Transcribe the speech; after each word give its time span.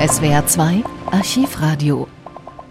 SWR 0.00 0.46
2 0.46 0.82
Archivradio 1.10 2.08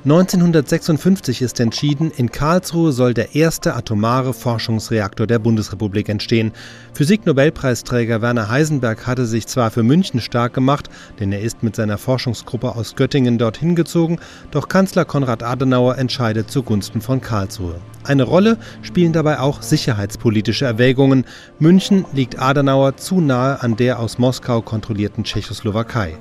1956 0.04 1.44
ist 1.44 1.60
entschieden, 1.60 2.10
in 2.10 2.32
Karlsruhe 2.32 2.92
soll 2.92 3.14
der 3.14 3.36
erste 3.36 3.76
atomare 3.76 4.34
Forschungsreaktor 4.34 5.28
der 5.28 5.38
Bundesrepublik 5.38 6.10
entstehen. 6.10 6.54
Physiknobelpreisträger 6.94 8.24
Werner 8.24 8.50
Heisenberg 8.50 9.06
hatte 9.06 9.28
sich 9.28 9.46
zwar 9.46 9.70
für 9.70 9.84
München 9.84 10.22
stark 10.22 10.56
gemacht, 10.56 10.90
denn 11.20 11.32
er 11.32 11.42
ist 11.42 11.62
mit 11.62 11.76
seiner 11.76 12.00
Forschungsgruppe 12.00 12.76
aus 12.76 12.96
Göttingen 12.96 13.38
dorthin 13.38 13.76
gezogen, 13.76 14.18
doch 14.50 14.68
Kanzler 14.68 15.06
Konrad 15.06 15.44
Adenauer 15.44 16.00
entscheidet 16.00 16.50
zugunsten 16.50 17.00
von 17.00 17.22
Karlsruhe. 17.22 17.76
Eine 18.04 18.24
Rolle 18.24 18.58
spielen 18.82 19.14
dabei 19.14 19.40
auch 19.40 19.62
sicherheitspolitische 19.62 20.66
Erwägungen. 20.66 21.26
München 21.60 22.06
liegt 22.12 22.40
Adenauer 22.40 22.98
zu 22.98 23.22
nahe 23.22 23.62
an 23.62 23.76
der 23.76 24.00
aus 24.00 24.18
Moskau 24.18 24.64
kontrollierten 24.64 25.26
Tschechoslowakei. 25.26 26.18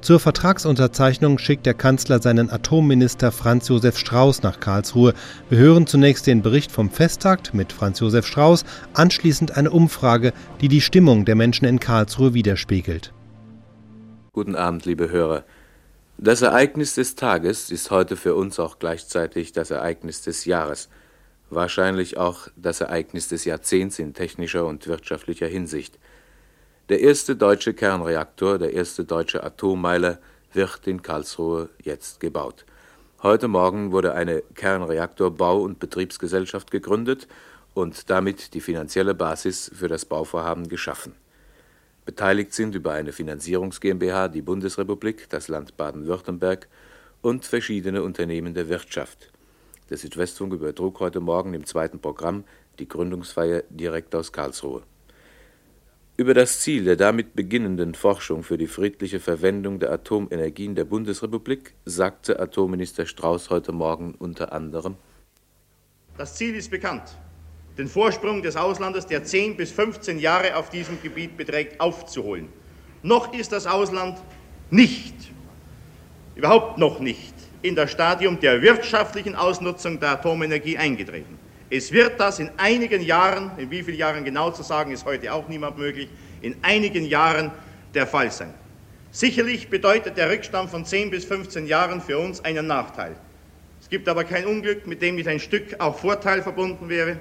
Zur 0.00 0.20
Vertragsunterzeichnung 0.20 1.38
schickt 1.38 1.66
der 1.66 1.74
Kanzler 1.74 2.22
seinen 2.22 2.50
Atomminister 2.50 3.32
Franz 3.32 3.68
Josef 3.68 3.98
Strauß 3.98 4.42
nach 4.42 4.60
Karlsruhe. 4.60 5.12
Wir 5.50 5.58
hören 5.58 5.88
zunächst 5.88 6.28
den 6.28 6.40
Bericht 6.40 6.70
vom 6.70 6.88
Festtag 6.88 7.52
mit 7.52 7.72
Franz 7.72 7.98
Josef 7.98 8.24
Strauß, 8.24 8.64
anschließend 8.94 9.56
eine 9.56 9.72
Umfrage, 9.72 10.32
die 10.60 10.68
die 10.68 10.80
Stimmung 10.80 11.24
der 11.24 11.34
Menschen 11.34 11.64
in 11.64 11.80
Karlsruhe 11.80 12.32
widerspiegelt. 12.32 13.12
Guten 14.32 14.54
Abend, 14.54 14.86
liebe 14.86 15.10
Hörer. 15.10 15.44
Das 16.16 16.42
Ereignis 16.42 16.94
des 16.94 17.16
Tages 17.16 17.70
ist 17.70 17.90
heute 17.90 18.16
für 18.16 18.36
uns 18.36 18.60
auch 18.60 18.78
gleichzeitig 18.78 19.52
das 19.52 19.72
Ereignis 19.72 20.22
des 20.22 20.44
Jahres, 20.44 20.88
wahrscheinlich 21.50 22.16
auch 22.16 22.48
das 22.56 22.80
Ereignis 22.80 23.28
des 23.28 23.44
Jahrzehnts 23.44 23.98
in 23.98 24.14
technischer 24.14 24.64
und 24.64 24.86
wirtschaftlicher 24.86 25.48
Hinsicht. 25.48 25.98
Der 26.88 27.00
erste 27.00 27.36
deutsche 27.36 27.74
Kernreaktor, 27.74 28.56
der 28.56 28.72
erste 28.72 29.04
deutsche 29.04 29.44
Atommeiler, 29.44 30.20
wird 30.54 30.86
in 30.86 31.02
Karlsruhe 31.02 31.68
jetzt 31.82 32.18
gebaut. 32.18 32.64
Heute 33.22 33.46
Morgen 33.46 33.92
wurde 33.92 34.14
eine 34.14 34.42
Kernreaktorbau- 34.54 35.62
und 35.62 35.80
Betriebsgesellschaft 35.80 36.70
gegründet 36.70 37.28
und 37.74 38.08
damit 38.08 38.54
die 38.54 38.62
finanzielle 38.62 39.14
Basis 39.14 39.70
für 39.74 39.88
das 39.88 40.06
Bauvorhaben 40.06 40.70
geschaffen. 40.70 41.14
Beteiligt 42.06 42.54
sind 42.54 42.74
über 42.74 42.92
eine 42.92 43.12
Finanzierungs 43.12 43.82
GmbH 43.82 44.28
die 44.28 44.40
Bundesrepublik, 44.40 45.28
das 45.28 45.48
Land 45.48 45.76
Baden-Württemberg 45.76 46.68
und 47.20 47.44
verschiedene 47.44 48.02
Unternehmen 48.02 48.54
der 48.54 48.70
Wirtschaft. 48.70 49.30
Der 49.90 49.98
Südwestfunk 49.98 50.54
übertrug 50.54 51.00
heute 51.00 51.20
Morgen 51.20 51.52
im 51.52 51.66
zweiten 51.66 51.98
Programm 51.98 52.44
die 52.78 52.88
Gründungsfeier 52.88 53.64
direkt 53.68 54.14
aus 54.14 54.32
Karlsruhe. 54.32 54.84
Über 56.20 56.34
das 56.34 56.58
Ziel 56.58 56.82
der 56.82 56.96
damit 56.96 57.36
beginnenden 57.36 57.94
Forschung 57.94 58.42
für 58.42 58.58
die 58.58 58.66
friedliche 58.66 59.20
Verwendung 59.20 59.78
der 59.78 59.92
Atomenergie 59.92 60.64
in 60.64 60.74
der 60.74 60.84
Bundesrepublik 60.84 61.74
sagte 61.84 62.40
Atomminister 62.40 63.06
Strauß 63.06 63.50
heute 63.50 63.70
Morgen 63.70 64.16
unter 64.18 64.52
anderem 64.52 64.96
Das 66.16 66.34
Ziel 66.34 66.56
ist 66.56 66.72
bekannt, 66.72 67.16
den 67.78 67.86
Vorsprung 67.86 68.42
des 68.42 68.56
Auslandes, 68.56 69.06
der 69.06 69.22
10 69.22 69.56
bis 69.56 69.70
15 69.70 70.18
Jahre 70.18 70.56
auf 70.56 70.70
diesem 70.70 71.00
Gebiet 71.00 71.36
beträgt, 71.36 71.80
aufzuholen. 71.80 72.48
Noch 73.04 73.32
ist 73.32 73.52
das 73.52 73.68
Ausland 73.68 74.18
nicht, 74.70 75.14
überhaupt 76.34 76.78
noch 76.78 76.98
nicht, 76.98 77.34
in 77.62 77.76
das 77.76 77.92
Stadium 77.92 78.40
der 78.40 78.60
wirtschaftlichen 78.60 79.36
Ausnutzung 79.36 80.00
der 80.00 80.10
Atomenergie 80.10 80.78
eingetreten. 80.78 81.38
Es 81.70 81.92
wird 81.92 82.18
das 82.18 82.38
in 82.38 82.50
einigen 82.56 83.02
Jahren, 83.02 83.50
in 83.58 83.70
wie 83.70 83.82
vielen 83.82 83.98
Jahren 83.98 84.24
genau 84.24 84.50
zu 84.50 84.62
sagen, 84.62 84.90
ist 84.90 85.04
heute 85.04 85.32
auch 85.32 85.48
niemand 85.48 85.76
möglich, 85.76 86.08
in 86.40 86.56
einigen 86.62 87.04
Jahren 87.04 87.50
der 87.94 88.06
Fall 88.06 88.30
sein. 88.30 88.54
Sicherlich 89.10 89.68
bedeutet 89.68 90.16
der 90.16 90.30
Rückstand 90.30 90.70
von 90.70 90.84
10 90.84 91.10
bis 91.10 91.24
15 91.26 91.66
Jahren 91.66 92.00
für 92.00 92.18
uns 92.18 92.42
einen 92.42 92.66
Nachteil. 92.66 93.16
Es 93.80 93.88
gibt 93.90 94.08
aber 94.08 94.24
kein 94.24 94.46
Unglück, 94.46 94.86
mit 94.86 95.02
dem 95.02 95.16
nicht 95.16 95.28
ein 95.28 95.40
Stück 95.40 95.78
auch 95.78 95.98
Vorteil 95.98 96.42
verbunden 96.42 96.88
wäre. 96.88 97.20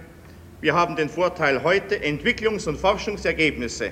Wir 0.61 0.73
haben 0.73 0.95
den 0.95 1.10
Vorteil 1.10 1.64
heute, 1.64 1.95
Entwicklungs- 1.95 2.67
und 2.67 2.77
Forschungsergebnisse 2.77 3.92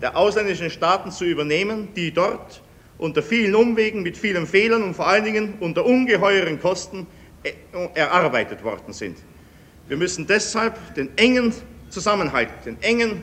der 0.00 0.16
ausländischen 0.16 0.70
Staaten 0.70 1.10
zu 1.10 1.24
übernehmen, 1.24 1.88
die 1.94 2.12
dort 2.12 2.62
unter 2.98 3.22
vielen 3.22 3.54
Umwegen, 3.54 4.02
mit 4.02 4.16
vielen 4.16 4.46
Fehlern 4.46 4.82
und 4.82 4.94
vor 4.94 5.06
allen 5.06 5.24
Dingen 5.24 5.54
unter 5.60 5.84
ungeheuren 5.84 6.60
Kosten 6.60 7.06
äh, 7.42 7.52
erarbeitet 7.94 8.62
worden 8.62 8.92
sind. 8.92 9.18
Wir 9.88 9.96
müssen 9.96 10.26
deshalb 10.26 10.94
den 10.94 11.16
engen 11.16 11.54
Zusammenhalt, 11.90 12.48
den 12.64 12.80
engen, 12.82 13.22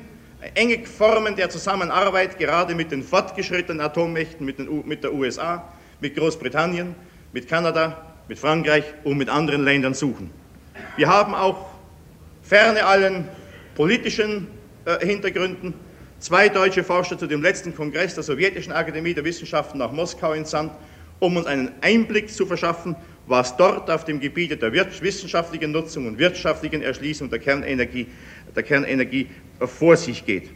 enge 0.54 0.86
Formen 0.86 1.36
der 1.36 1.50
Zusammenarbeit 1.50 2.40
gerade 2.40 2.74
mit 2.74 2.92
den 2.92 3.04
fortgeschrittenen 3.04 3.82
Atommächten, 3.82 4.46
mit, 4.46 4.60
den, 4.60 4.88
mit 4.88 5.04
der 5.04 5.14
USA, 5.14 5.74
mit 6.00 6.16
Großbritannien, 6.16 6.96
mit 7.34 7.48
Kanada, 7.48 8.16
mit 8.28 8.40
Frankreich 8.40 8.86
und 9.04 9.18
mit 9.18 9.30
anderen 9.30 9.66
Ländern 9.66 9.94
suchen. 9.94 10.32
Wir 10.96 11.08
haben 11.08 11.36
auch 11.36 11.68
ferne 12.42 12.86
allen 12.86 13.28
politischen 13.76 14.48
äh, 14.86 15.06
Hintergründen 15.06 15.74
zwei 16.20 16.48
deutsche 16.48 16.86
Forscher 16.86 17.18
zu 17.18 17.28
dem 17.28 17.42
letzten 17.42 17.76
Kongress 17.76 18.16
der 18.16 18.24
Sowjetischen 18.24 18.72
Akademie 18.72 19.14
der 19.14 19.26
Wissenschaften 19.26 19.80
nach 19.80 19.92
Moskau 19.92 20.32
entsandt, 20.32 20.72
um 21.20 21.36
uns 21.36 21.46
einen 21.46 21.72
Einblick 21.82 22.30
zu 22.30 22.46
verschaffen, 22.46 22.96
was 23.26 23.56
dort 23.56 23.90
auf 23.90 24.04
dem 24.04 24.20
Gebiet 24.20 24.62
der 24.62 24.74
wissenschaftlichen 24.74 25.72
Nutzung 25.72 26.08
und 26.08 26.18
wirtschaftlichen 26.18 26.82
Erschließung 26.82 27.30
der 27.30 27.40
Kernenergie, 27.40 28.08
der 28.56 28.64
Kernenergie 28.64 29.30
vor 29.60 29.96
sich 29.96 30.26
geht. 30.26 30.50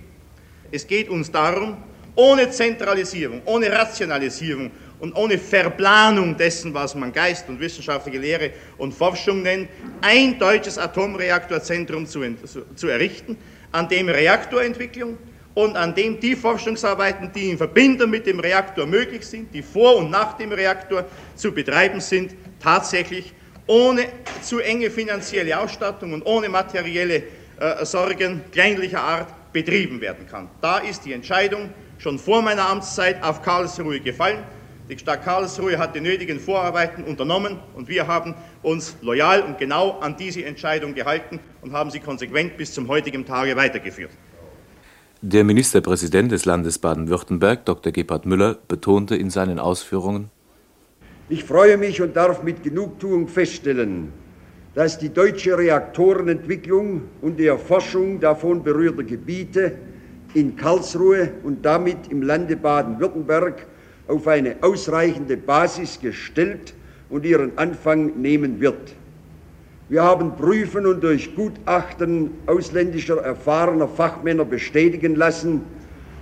Es 0.71 0.85
geht 0.85 1.09
uns 1.09 1.31
darum, 1.31 1.77
ohne 2.15 2.49
Zentralisierung, 2.49 3.41
ohne 3.45 3.71
Rationalisierung 3.71 4.71
und 4.99 5.15
ohne 5.15 5.37
Verplanung 5.37 6.35
dessen, 6.35 6.73
was 6.73 6.95
man 6.95 7.13
Geist 7.13 7.47
und 7.47 7.59
wissenschaftliche 7.59 8.17
Lehre 8.17 8.51
und 8.77 8.93
Forschung 8.93 9.43
nennt, 9.43 9.69
ein 10.01 10.37
deutsches 10.37 10.77
Atomreaktorzentrum 10.77 12.05
zu, 12.05 12.21
zu 12.75 12.87
errichten, 12.87 13.37
an 13.71 13.87
dem 13.87 14.09
Reaktorentwicklung, 14.09 15.17
und 15.57 15.75
an 15.75 15.95
dem 15.95 16.19
die 16.19 16.35
Forschungsarbeiten, 16.35 17.31
die 17.33 17.49
in 17.49 17.57
Verbindung 17.57 18.11
mit 18.11 18.27
dem 18.27 18.39
Reaktor 18.39 18.85
möglich 18.85 19.25
sind, 19.25 19.51
die 19.51 19.63
vor 19.63 19.95
und 19.95 20.11
nach 20.11 20.37
dem 20.37 20.51
Reaktor 20.51 21.05
zu 21.33 21.51
betreiben 21.51 21.99
sind, 21.99 22.35
tatsächlich 22.59 23.33
ohne 23.67 24.05
zu 24.41 24.59
enge 24.59 24.89
finanzielle 24.89 25.59
Ausstattung 25.59 26.13
und 26.13 26.25
ohne 26.25 26.49
materielle 26.49 27.23
äh, 27.59 27.85
Sorgen 27.85 28.41
kleinlicher 28.51 29.01
Art 29.01 29.27
betrieben 29.51 30.01
werden 30.01 30.27
kann. 30.27 30.49
Da 30.61 30.77
ist 30.77 31.05
die 31.05 31.13
Entscheidung 31.13 31.69
schon 31.97 32.19
vor 32.19 32.41
meiner 32.41 32.69
Amtszeit 32.69 33.21
auf 33.23 33.41
Karlsruhe 33.41 33.99
gefallen. 33.99 34.43
Die 34.89 34.97
Stadt 34.97 35.25
Karlsruhe 35.25 35.77
hat 35.77 35.95
die 35.95 35.99
nötigen 35.99 36.39
Vorarbeiten 36.39 37.03
unternommen 37.03 37.59
und 37.75 37.89
wir 37.89 38.07
haben 38.07 38.35
uns 38.61 38.95
loyal 39.01 39.41
und 39.41 39.57
genau 39.57 39.99
an 39.99 40.15
diese 40.15 40.45
Entscheidung 40.45 40.93
gehalten 40.93 41.39
und 41.61 41.73
haben 41.73 41.91
sie 41.91 41.99
konsequent 41.99 42.55
bis 42.55 42.73
zum 42.73 42.87
heutigen 42.87 43.25
Tage 43.25 43.55
weitergeführt. 43.57 44.11
Der 45.21 45.43
Ministerpräsident 45.43 46.31
des 46.31 46.45
Landes 46.45 46.77
Baden-Württemberg, 46.77 47.65
Dr. 47.65 47.91
Gebhard 47.91 48.25
Müller, 48.25 48.59
betonte 48.67 49.15
in 49.15 49.29
seinen 49.29 49.59
Ausführungen 49.59 50.29
Ich 51.29 51.43
freue 51.43 51.75
mich 51.75 52.01
und 52.01 52.15
darf 52.15 52.41
mit 52.41 52.63
Genugtuung 52.63 53.27
feststellen, 53.27 54.13
dass 54.75 54.97
die 54.97 55.09
deutsche 55.09 55.57
Reaktorenentwicklung 55.57 57.01
und 57.21 57.37
die 57.37 57.47
Erforschung 57.47 58.21
davon 58.21 58.63
berührter 58.63 59.03
Gebiete 59.03 59.73
in 60.33 60.55
Karlsruhe 60.55 61.31
und 61.43 61.65
damit 61.65 62.09
im 62.09 62.21
Lande 62.21 62.55
Baden-Württemberg 62.55 63.67
auf 64.07 64.25
eine 64.27 64.55
ausreichende 64.61 65.35
Basis 65.35 65.99
gestellt 65.99 66.73
und 67.09 67.25
ihren 67.25 67.57
Anfang 67.57 68.21
nehmen 68.21 68.61
wird. 68.61 68.95
Wir 69.89 70.03
haben 70.03 70.37
prüfen 70.37 70.85
und 70.85 71.03
durch 71.03 71.35
Gutachten 71.35 72.31
ausländischer 72.45 73.17
erfahrener 73.17 73.89
Fachmänner 73.89 74.45
bestätigen 74.45 75.15
lassen, 75.15 75.63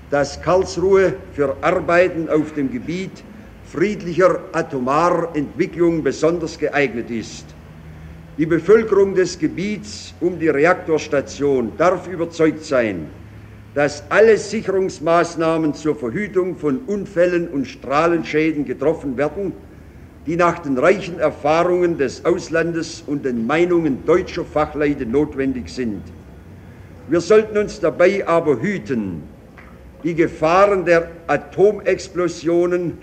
dass 0.09 0.41
Karlsruhe 0.41 1.13
für 1.31 1.57
Arbeiten 1.61 2.27
auf 2.27 2.53
dem 2.53 2.72
Gebiet 2.72 3.23
friedlicher 3.66 4.50
atomarer 4.53 5.35
Entwicklung 5.35 6.03
besonders 6.03 6.58
geeignet 6.58 7.09
ist. 7.09 7.56
Die 8.38 8.46
Bevölkerung 8.46 9.16
des 9.16 9.40
Gebiets 9.40 10.16
um 10.20 10.40
die 10.40 10.50
Reaktorstation 10.50 11.78
darf 11.78 12.08
überzeugt 12.08 12.64
sein, 12.64 13.09
dass 13.73 14.09
alle 14.09 14.38
Sicherungsmaßnahmen 14.38 15.73
zur 15.73 15.96
Verhütung 15.96 16.58
von 16.58 16.79
Unfällen 16.79 17.47
und 17.50 17.66
Strahlenschäden 17.66 18.66
getroffen 18.66 19.17
werden 19.17 19.53
die 20.26 20.38
nach 20.38 20.59
den 20.59 20.78
reichen 20.78 21.20
Erfahrungen 21.20 21.97
des 21.97 22.26
Auslandes 22.26 23.02
und 23.02 23.26
den 23.26 23.46
Meinungen 23.46 24.06
deutscher 24.06 24.44
Fachleute 24.44 25.06
notwendig 25.06 25.70
sind. 25.70 26.11
Wir 27.06 27.22
sollten 27.22 27.58
uns 27.58 27.79
dabei 27.79 28.28
aber 28.28 28.59
hüten, 28.59 29.29
die 30.03 30.16
Gefahren 30.16 30.85
der 30.85 31.11
Atomexplosionen 31.28 32.97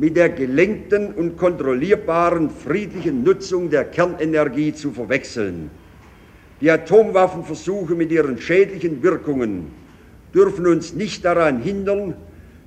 mit 0.00 0.16
der 0.16 0.30
gelenkten 0.30 1.12
und 1.12 1.36
kontrollierbaren 1.36 2.48
friedlichen 2.48 3.22
Nutzung 3.22 3.68
der 3.68 3.84
Kernenergie 3.84 4.72
zu 4.72 4.92
verwechseln. 4.92 5.68
Die 6.62 6.70
Atomwaffenversuche 6.70 7.94
mit 7.94 8.10
ihren 8.10 8.38
schädlichen 8.38 9.02
Wirkungen 9.02 9.66
dürfen 10.34 10.66
uns 10.66 10.94
nicht 10.94 11.26
daran 11.26 11.60
hindern, 11.60 12.14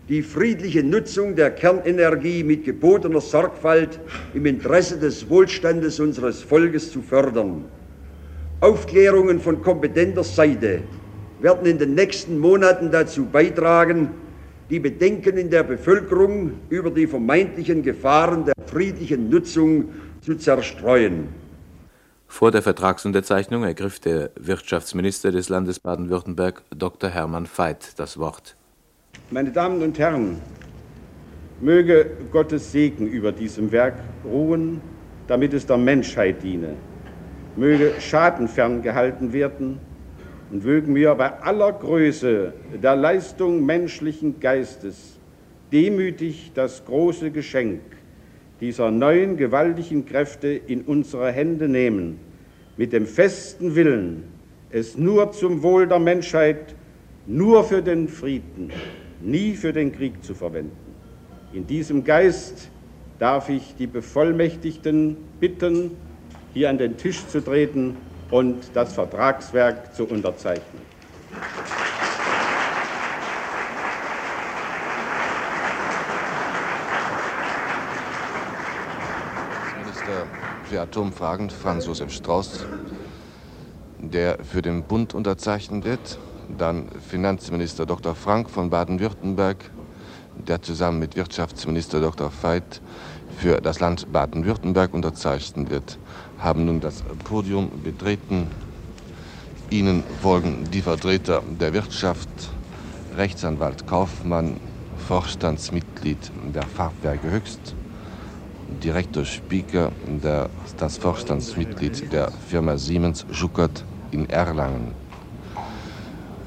die 0.09 0.21
friedliche 0.21 0.83
Nutzung 0.83 1.35
der 1.35 1.49
Kernenergie 1.49 2.43
mit 2.43 2.65
gebotener 2.65 3.21
Sorgfalt 3.21 3.99
im 4.35 4.45
Interesse 4.45 4.99
des 4.99 5.27
Wohlstandes 5.27 5.99
unseres 5.99 6.43
Volkes 6.43 6.91
zu 6.91 7.01
fördern. 7.01 7.65
Aufklärungen 8.59 9.39
von 9.39 9.59
kompetenter 9.63 10.23
Seite 10.23 10.83
werden 11.39 11.65
in 11.65 11.79
den 11.79 11.95
nächsten 11.95 12.37
Monaten 12.37 12.91
dazu 12.91 13.25
beitragen, 13.25 14.09
die 14.73 14.79
Bedenken 14.79 15.37
in 15.37 15.51
der 15.51 15.61
Bevölkerung 15.61 16.53
über 16.69 16.89
die 16.89 17.05
vermeintlichen 17.05 17.83
Gefahren 17.83 18.43
der 18.43 18.55
friedlichen 18.65 19.29
Nutzung 19.29 19.89
zu 20.21 20.33
zerstreuen. 20.33 21.27
Vor 22.25 22.49
der 22.49 22.63
Vertragsunterzeichnung 22.63 23.63
ergriff 23.65 23.99
der 23.99 24.31
Wirtschaftsminister 24.35 25.31
des 25.31 25.49
Landes 25.49 25.79
Baden-Württemberg, 25.79 26.63
Dr. 26.75 27.11
Hermann 27.11 27.47
Veit, 27.55 27.99
das 27.99 28.17
Wort. 28.17 28.55
Meine 29.29 29.51
Damen 29.51 29.83
und 29.83 29.99
Herren, 29.99 30.41
möge 31.61 32.09
Gottes 32.31 32.71
Segen 32.71 33.05
über 33.05 33.31
diesem 33.31 33.71
Werk 33.71 33.99
ruhen, 34.25 34.81
damit 35.27 35.53
es 35.53 35.67
der 35.67 35.77
Menschheit 35.77 36.41
diene. 36.41 36.73
Möge 37.55 37.91
Schaden 37.99 38.47
ferngehalten 38.47 39.33
werden 39.33 39.79
und 40.53 40.63
mögen 40.63 40.93
wir 40.93 41.15
bei 41.15 41.41
aller 41.41 41.73
Größe 41.73 42.53
der 42.83 42.95
Leistung 42.95 43.65
menschlichen 43.65 44.39
Geistes 44.39 45.17
demütig 45.71 46.51
das 46.53 46.85
große 46.85 47.31
Geschenk 47.31 47.81
dieser 48.61 48.91
neuen 48.91 49.35
gewaltigen 49.35 50.05
Kräfte 50.05 50.49
in 50.49 50.83
unsere 50.83 51.31
Hände 51.31 51.67
nehmen, 51.67 52.19
mit 52.77 52.93
dem 52.93 53.07
festen 53.07 53.75
Willen, 53.75 54.25
es 54.69 54.95
nur 54.95 55.31
zum 55.31 55.63
Wohl 55.63 55.87
der 55.87 55.97
Menschheit, 55.97 56.75
nur 57.25 57.63
für 57.63 57.81
den 57.81 58.07
Frieden 58.07 58.69
nie 59.23 59.55
für 59.55 59.73
den 59.73 59.91
Krieg 59.91 60.23
zu 60.23 60.35
verwenden. 60.35 60.93
In 61.51 61.65
diesem 61.65 62.03
Geist 62.03 62.69
darf 63.17 63.49
ich 63.49 63.73
die 63.79 63.87
Bevollmächtigten 63.87 65.17
bitten, 65.39 65.91
hier 66.53 66.69
an 66.69 66.77
den 66.77 66.97
Tisch 66.97 67.25
zu 67.27 67.41
treten 67.41 67.95
und 68.33 68.71
das 68.73 68.93
Vertragswerk 68.93 69.93
zu 69.93 70.05
unterzeichnen. 70.05 70.81
Minister 79.77 80.25
für 80.63 80.81
Atomfragen 80.81 81.51
Franz 81.51 81.85
Josef 81.85 82.11
Strauß, 82.11 82.65
der 83.99 84.39
für 84.43 84.63
den 84.63 84.81
Bund 84.83 85.13
unterzeichnet 85.13 85.85
wird 85.85 86.17
dann 86.49 86.89
Finanzminister 87.09 87.85
Dr. 87.85 88.15
Frank 88.15 88.49
von 88.49 88.69
Baden-Württemberg, 88.69 89.71
der 90.35 90.61
zusammen 90.61 90.99
mit 90.99 91.15
Wirtschaftsminister 91.15 92.01
Dr. 92.01 92.31
Veit 92.41 92.81
für 93.37 93.61
das 93.61 93.79
Land 93.79 94.11
Baden-Württemberg 94.11 94.93
unterzeichnet 94.93 95.69
wird, 95.69 95.99
haben 96.43 96.65
nun 96.65 96.81
das 96.81 97.03
Podium 97.23 97.71
betreten. 97.83 98.47
Ihnen 99.69 100.03
folgen 100.21 100.69
die 100.71 100.81
Vertreter 100.81 101.41
der 101.59 101.73
Wirtschaft, 101.73 102.29
Rechtsanwalt 103.15 103.87
Kaufmann, 103.87 104.57
Vorstandsmitglied 105.07 106.31
der 106.53 106.63
Fachwerke 106.63 107.31
Höchst, 107.31 107.73
Direktor 108.83 109.25
Spieker, 109.25 109.91
der, 110.05 110.49
das 110.77 110.97
Vorstandsmitglied 110.97 112.11
der 112.11 112.31
Firma 112.31 112.77
Siemens 112.77 113.25
Schuckert 113.31 113.83
in 114.11 114.29
Erlangen. 114.29 114.93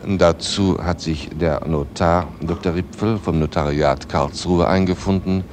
Dazu 0.06 0.78
hat 0.80 1.00
sich 1.00 1.30
der 1.32 1.66
Notar 1.66 2.28
Dr. 2.40 2.74
Ripfel 2.74 3.18
vom 3.18 3.40
Notariat 3.40 4.08
Karlsruhe 4.08 4.68
eingefunden, 4.68 5.44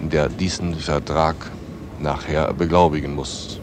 der 0.00 0.28
diesen 0.28 0.74
Vertrag 0.74 1.36
nachher 2.00 2.52
beglaubigen 2.54 3.14
muss. 3.14 3.57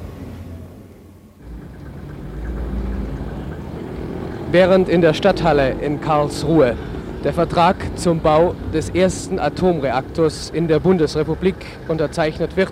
Während 4.55 4.87
in 4.87 5.01
der 5.01 5.13
Stadthalle 5.13 5.71
in 5.81 5.99
Karlsruhe 5.99 6.77
der 7.25 7.33
Vertrag 7.33 7.75
zum 7.97 8.21
Bau 8.21 8.55
des 8.73 8.89
ersten 8.89 9.37
Atomreaktors 9.37 10.49
in 10.49 10.69
der 10.69 10.79
Bundesrepublik 10.79 11.55
unterzeichnet 11.89 12.55
wird, 12.55 12.71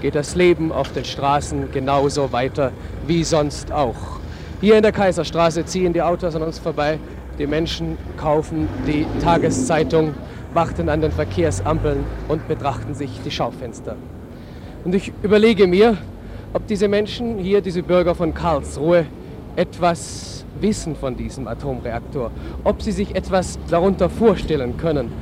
geht 0.00 0.14
das 0.14 0.36
Leben 0.36 0.70
auf 0.70 0.92
den 0.92 1.04
Straßen 1.04 1.72
genauso 1.72 2.30
weiter 2.30 2.70
wie 3.08 3.24
sonst 3.24 3.72
auch. 3.72 4.20
Hier 4.60 4.76
in 4.76 4.84
der 4.84 4.92
Kaiserstraße 4.92 5.64
ziehen 5.64 5.92
die 5.92 6.00
Autos 6.00 6.36
an 6.36 6.42
uns 6.42 6.60
vorbei. 6.60 7.00
Die 7.40 7.48
Menschen 7.48 7.98
kaufen 8.16 8.68
die 8.86 9.04
Tageszeitung, 9.20 10.14
warten 10.54 10.88
an 10.88 11.00
den 11.00 11.10
Verkehrsampeln 11.10 12.04
und 12.28 12.46
betrachten 12.46 12.94
sich 12.94 13.10
die 13.24 13.32
Schaufenster. 13.32 13.96
Und 14.84 14.94
ich 14.94 15.12
überlege 15.24 15.66
mir, 15.66 15.96
ob 16.52 16.68
diese 16.68 16.86
Menschen 16.86 17.36
hier, 17.38 17.62
diese 17.62 17.82
Bürger 17.82 18.14
von 18.14 18.32
Karlsruhe, 18.32 19.06
etwas 19.56 20.35
wissen 20.60 20.96
von 20.96 21.16
diesem 21.16 21.48
Atomreaktor, 21.48 22.30
ob 22.64 22.82
sie 22.82 22.92
sich 22.92 23.14
etwas 23.14 23.58
darunter 23.68 24.08
vorstellen 24.08 24.76
können, 24.76 25.12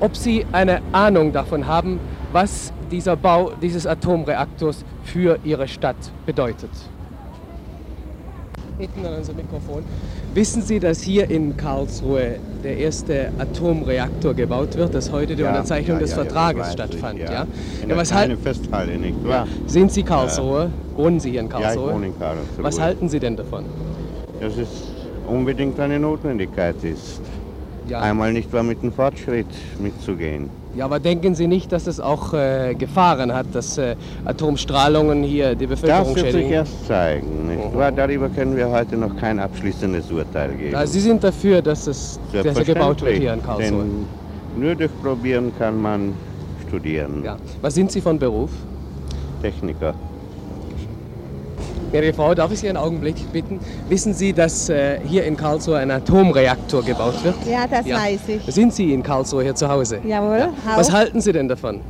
ob 0.00 0.16
sie 0.16 0.46
eine 0.52 0.80
Ahnung 0.92 1.32
davon 1.32 1.66
haben, 1.66 2.00
was 2.32 2.72
dieser 2.90 3.16
Bau 3.16 3.52
dieses 3.60 3.86
Atomreaktors 3.86 4.84
für 5.04 5.38
ihre 5.44 5.68
Stadt 5.68 5.96
bedeutet 6.26 6.70
hinten 8.82 9.06
an 9.06 9.14
unser 9.14 9.32
Mikrofon. 9.34 9.82
Wissen 10.34 10.62
Sie, 10.62 10.80
dass 10.80 11.00
hier 11.02 11.30
in 11.30 11.56
Karlsruhe 11.56 12.36
der 12.64 12.78
erste 12.78 13.30
Atomreaktor 13.38 14.34
gebaut 14.34 14.76
wird, 14.76 14.94
dass 14.94 15.12
heute 15.12 15.36
die 15.36 15.42
ja, 15.42 15.50
Unterzeichnung 15.50 15.96
ja, 15.96 16.00
des 16.00 16.10
ja, 16.10 16.16
Vertrages 16.16 16.72
stattfand? 16.72 17.18
Ich, 17.18 17.24
ja. 17.24 17.46
Ja. 17.88 17.96
was 17.96 18.12
halten 18.12 18.38
Festhalle, 18.38 18.96
nicht 18.98 19.24
wahr? 19.24 19.46
Sind 19.66 19.92
Sie 19.92 20.02
Karlsruhe? 20.02 20.70
Wohnen 20.96 21.20
Sie 21.20 21.30
hier 21.30 21.40
in 21.40 21.48
Karlsruhe? 21.48 21.74
Ja, 21.74 21.88
ich 21.88 21.94
wohne 21.94 22.06
in 22.06 22.18
Karlsruhe. 22.18 22.64
Was 22.64 22.80
halten 22.80 23.08
Sie 23.08 23.20
denn 23.20 23.36
davon? 23.36 23.64
Dass 24.42 24.56
es 24.58 24.68
unbedingt 25.28 25.78
eine 25.78 26.00
Notwendigkeit 26.00 26.74
ist. 26.82 27.20
Einmal 27.92 28.32
nicht 28.32 28.52
wahr 28.52 28.64
mit 28.64 28.82
dem 28.82 28.92
Fortschritt 28.92 29.46
mitzugehen. 29.80 30.50
Ja, 30.74 30.86
aber 30.86 30.98
denken 30.98 31.36
Sie 31.36 31.46
nicht, 31.46 31.70
dass 31.70 31.86
es 31.86 32.00
auch 32.00 32.34
äh, 32.34 32.74
Gefahren 32.74 33.32
hat, 33.32 33.46
dass 33.52 33.78
äh, 33.78 33.94
Atomstrahlungen 34.24 35.22
hier 35.22 35.54
die 35.54 35.68
Bevölkerung 35.68 36.16
schädigen? 36.16 36.24
Das 36.24 36.34
wird 36.34 36.42
sich 36.42 36.50
erst 36.50 36.86
zeigen. 36.88 37.46
Nicht 37.46 37.60
oh. 37.72 37.90
Darüber 37.94 38.28
können 38.30 38.56
wir 38.56 38.68
heute 38.68 38.96
noch 38.96 39.16
kein 39.16 39.38
abschließendes 39.38 40.10
Urteil 40.10 40.54
geben. 40.54 40.74
Also 40.74 40.94
Sie 40.94 41.00
sind 41.00 41.22
dafür, 41.22 41.62
dass 41.62 41.86
es 41.86 42.18
dass 42.32 42.44
er 42.44 42.64
gebaut 42.64 43.00
wird 43.02 43.18
hier 43.18 43.34
in 43.34 43.42
Karlsruhe? 43.44 43.84
Nur 44.56 44.74
durch 44.74 44.90
Probieren 45.02 45.52
kann 45.56 45.80
man 45.80 46.14
studieren. 46.66 47.22
Ja. 47.22 47.36
Was 47.60 47.74
sind 47.74 47.92
Sie 47.92 48.00
von 48.00 48.18
Beruf? 48.18 48.50
Techniker. 49.40 49.94
Ihre 51.92 52.12
Frau, 52.14 52.34
darf 52.34 52.50
ich 52.50 52.60
Sie 52.60 52.68
einen 52.68 52.78
Augenblick 52.78 53.16
bitten? 53.32 53.60
Wissen 53.90 54.14
Sie, 54.14 54.32
dass 54.32 54.70
äh, 54.70 54.98
hier 55.06 55.24
in 55.24 55.36
Karlsruhe 55.36 55.76
ein 55.76 55.90
Atomreaktor 55.90 56.82
gebaut 56.82 57.22
wird? 57.22 57.34
Ja, 57.46 57.66
das 57.66 57.86
ja. 57.86 57.96
weiß 57.96 58.20
ich. 58.28 58.54
Sind 58.54 58.72
Sie 58.72 58.94
in 58.94 59.02
Karlsruhe 59.02 59.42
hier 59.42 59.54
zu 59.54 59.68
Hause? 59.68 59.98
Jawohl. 60.02 60.38
Ja. 60.38 60.52
Was 60.74 60.90
halten 60.90 61.20
Sie 61.20 61.32
denn 61.32 61.48
davon? 61.48 61.80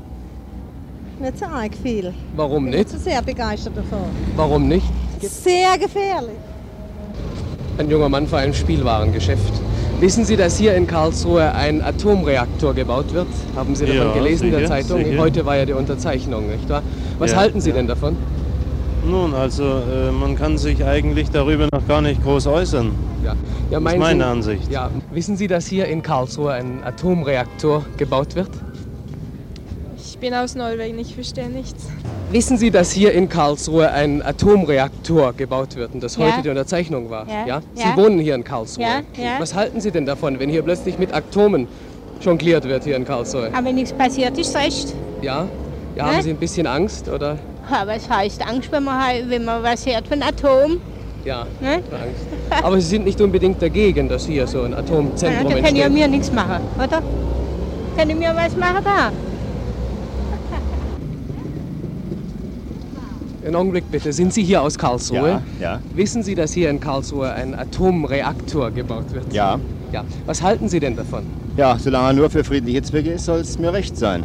Nicht 1.21 1.39
so 1.39 1.45
arg 1.45 1.71
viel. 1.81 2.13
Warum 2.35 2.65
nicht? 2.65 2.87
Ich 2.87 2.93
bin 2.93 2.99
sehr 2.99 3.23
begeistert 3.23 3.77
davon. 3.77 4.09
Warum 4.35 4.67
nicht? 4.67 4.87
Sehr 5.21 5.79
gefährlich. 5.79 6.35
Ein 7.79 7.89
junger 7.89 8.09
Mann 8.09 8.27
vor 8.27 8.41
einem 8.41 8.55
Spielwarengeschäft. 8.55 9.53
Wissen 10.01 10.25
Sie, 10.25 10.37
dass 10.37 10.59
hier 10.59 10.75
in 10.75 10.89
Karlsruhe 10.89 11.55
ein 11.55 11.81
Atomreaktor 11.81 12.75
gebaut 12.75 13.15
wird? 13.15 13.29
Haben 13.55 13.77
Sie 13.77 13.87
davon 13.87 14.09
ja, 14.09 14.13
gelesen 14.15 14.47
sicher, 14.47 14.55
in 14.55 14.61
der 14.63 14.69
Zeitung? 14.69 15.05
Sicher. 15.05 15.19
Heute 15.19 15.47
war 15.47 15.57
ja 15.57 15.65
die 15.65 15.75
Unterzeichnung, 15.75 16.51
nicht 16.51 16.69
wahr? 16.69 16.83
Was 17.21 17.31
ja, 17.31 17.37
halten 17.37 17.61
Sie 17.61 17.71
denn 17.71 17.87
davon? 17.87 18.17
Nun, 19.05 19.35
also 19.35 19.65
äh, 19.65 20.13
man 20.13 20.37
kann 20.37 20.57
sich 20.59 20.85
eigentlich 20.85 21.31
darüber 21.31 21.67
noch 21.73 21.87
gar 21.89 22.01
nicht 22.01 22.23
groß 22.23 22.47
äußern. 22.47 22.93
Ja, 23.25 23.35
ja 23.71 23.81
das 23.81 23.93
ist 23.93 23.99
meine 23.99 24.25
Sie, 24.25 24.31
Ansicht. 24.31 24.71
Ja. 24.71 24.91
Wissen 25.11 25.37
Sie, 25.37 25.49
dass 25.49 25.67
hier 25.67 25.87
in 25.87 26.03
Karlsruhe 26.03 26.53
ein 26.53 26.85
Atomreaktor 26.85 27.85
gebaut 27.97 28.37
wird? 28.37 28.51
Ich 29.97 30.19
bin 30.19 30.35
aus 30.35 30.55
Norwegen, 30.55 30.99
ich 31.01 31.17
verstehe 31.17 31.49
nichts. 31.49 31.89
Wissen 32.31 32.57
Sie, 32.57 32.71
dass 32.71 32.93
hier 32.93 33.13
in 33.13 33.29
Karlsruhe 33.29 33.91
ein 33.91 34.23
Atomreaktor 34.23 35.33
gebaut 35.33 35.75
wird 35.75 35.95
und 35.95 36.03
das 36.03 36.17
ja. 36.17 36.27
heute 36.27 36.43
die 36.43 36.49
Unterzeichnung 36.51 37.11
war? 37.11 37.27
Ja. 37.29 37.47
ja? 37.47 37.63
Sie 37.75 37.83
ja. 37.83 37.97
wohnen 37.97 38.21
hier 38.21 38.37
in 38.37 38.45
Karlsruhe. 38.45 38.85
Ja. 38.85 39.01
Ja. 39.17 39.41
Was 39.41 39.55
halten 39.55 39.81
Sie 39.81 39.91
denn 39.91 40.07
davon, 40.07 40.39
wenn 40.39 40.49
hier 40.49 40.63
plötzlich 40.63 40.97
mit 40.99 41.13
Atomen 41.13 41.67
jongliert 42.21 42.65
wird 42.65 42.85
hier 42.85 42.95
in 42.95 43.05
Karlsruhe? 43.05 43.51
Aber 43.53 43.73
nichts 43.73 43.93
passiert 43.93 44.39
ist 44.39 44.55
recht. 44.55 44.95
Ja? 45.23 45.49
Ja, 45.97 46.07
haben 46.07 46.23
Sie 46.23 46.31
ein 46.31 46.37
bisschen 46.37 46.69
Angst, 46.69 47.09
oder? 47.09 47.37
Aber 47.71 47.95
es 47.95 48.09
heißt 48.09 48.47
Angst, 48.47 48.71
wenn 48.73 48.85
man, 48.85 48.99
wenn 49.29 49.45
man 49.45 49.63
was 49.63 49.87
hört 49.87 50.09
von 50.09 50.23
Atom. 50.23 50.79
Ja, 51.25 51.47
ne? 51.61 51.75
Angst. 51.75 52.65
Aber 52.65 52.81
Sie 52.81 52.89
sind 52.89 53.05
nicht 53.05 53.21
unbedingt 53.21 53.63
dagegen, 53.63 54.09
dass 54.09 54.27
hier 54.27 54.47
so 54.47 54.63
ein 54.63 54.75
Atomzentrum 54.75 55.51
ja, 55.51 55.57
da 55.57 55.63
kann 55.63 55.77
ja 55.77 55.89
mir 55.89 56.09
nichts 56.09 56.33
machen, 56.33 56.63
oder? 56.77 57.03
Kann 57.97 58.11
ich 58.11 58.17
mir 58.17 58.33
was 58.35 58.57
machen 58.57 58.85
da? 58.85 59.13
Einen 63.45 63.57
Augenblick 63.57 63.91
bitte. 63.91 64.13
Sind 64.13 64.33
Sie 64.33 64.45
hier 64.45 64.63
aus 64.63 64.79
Karlsruhe? 64.79 65.43
Ja, 65.61 65.75
ja. 65.75 65.81
Wissen 65.95 66.23
Sie, 66.23 66.37
dass 66.37 66.53
hier 66.53 66.71
in 66.71 66.79
Karlsruhe 66.79 67.33
ein 67.33 67.55
Atomreaktor 67.59 68.71
gebaut 68.71 69.13
wird? 69.13 69.33
Ja. 69.33 69.59
ja. 69.93 70.05
Was 70.27 70.43
halten 70.43 70.69
Sie 70.69 70.79
denn 70.79 70.95
davon? 70.95 71.25
Ja, 71.57 71.77
solange 71.79 72.09
er 72.09 72.13
nur 72.13 72.31
für 72.31 72.45
friedliche 72.45 72.83
Zwecke 72.83 73.11
ist, 73.11 73.25
soll 73.25 73.41
es 73.41 73.59
mir 73.59 73.73
recht 73.73 73.97
sein. 73.97 74.23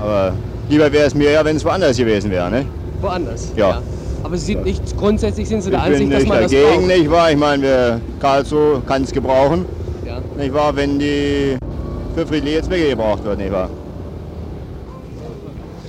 Aber 0.00 0.34
lieber 0.70 0.90
wäre 0.92 1.06
es 1.06 1.14
mir 1.14 1.30
ja, 1.32 1.44
wenn 1.44 1.56
es 1.56 1.64
woanders 1.64 1.96
gewesen 1.96 2.30
wäre. 2.30 2.50
Ne? 2.50 2.64
Woanders? 3.00 3.52
Ja. 3.56 3.70
ja. 3.70 3.82
Aber 4.22 4.36
Sie 4.36 4.52
sind 4.54 4.64
nicht, 4.64 4.96
grundsätzlich 4.96 5.48
sind 5.48 5.62
Sie 5.62 5.70
der 5.70 5.80
ich 5.80 5.84
Ansicht, 5.86 6.12
dass 6.12 6.26
man 6.26 6.42
das 6.42 6.52
braucht? 6.52 6.62
Ich 6.62 6.78
bin 6.78 6.86
nicht 6.86 7.10
wahr? 7.10 7.30
Ich 7.30 7.36
meine, 7.36 7.62
wir, 7.62 8.00
Karlsruhe 8.20 8.82
kann 8.86 9.02
es 9.02 9.12
gebrauchen. 9.12 9.66
Ja. 10.06 10.20
Nicht 10.36 10.54
wahr, 10.54 10.74
wenn 10.76 10.98
die 10.98 11.56
für 12.14 12.26
friedliche 12.26 12.62
Zwecke 12.62 12.90
gebraucht 12.90 13.24
wird, 13.24 13.38
nicht 13.38 13.52
wahr? 13.52 13.68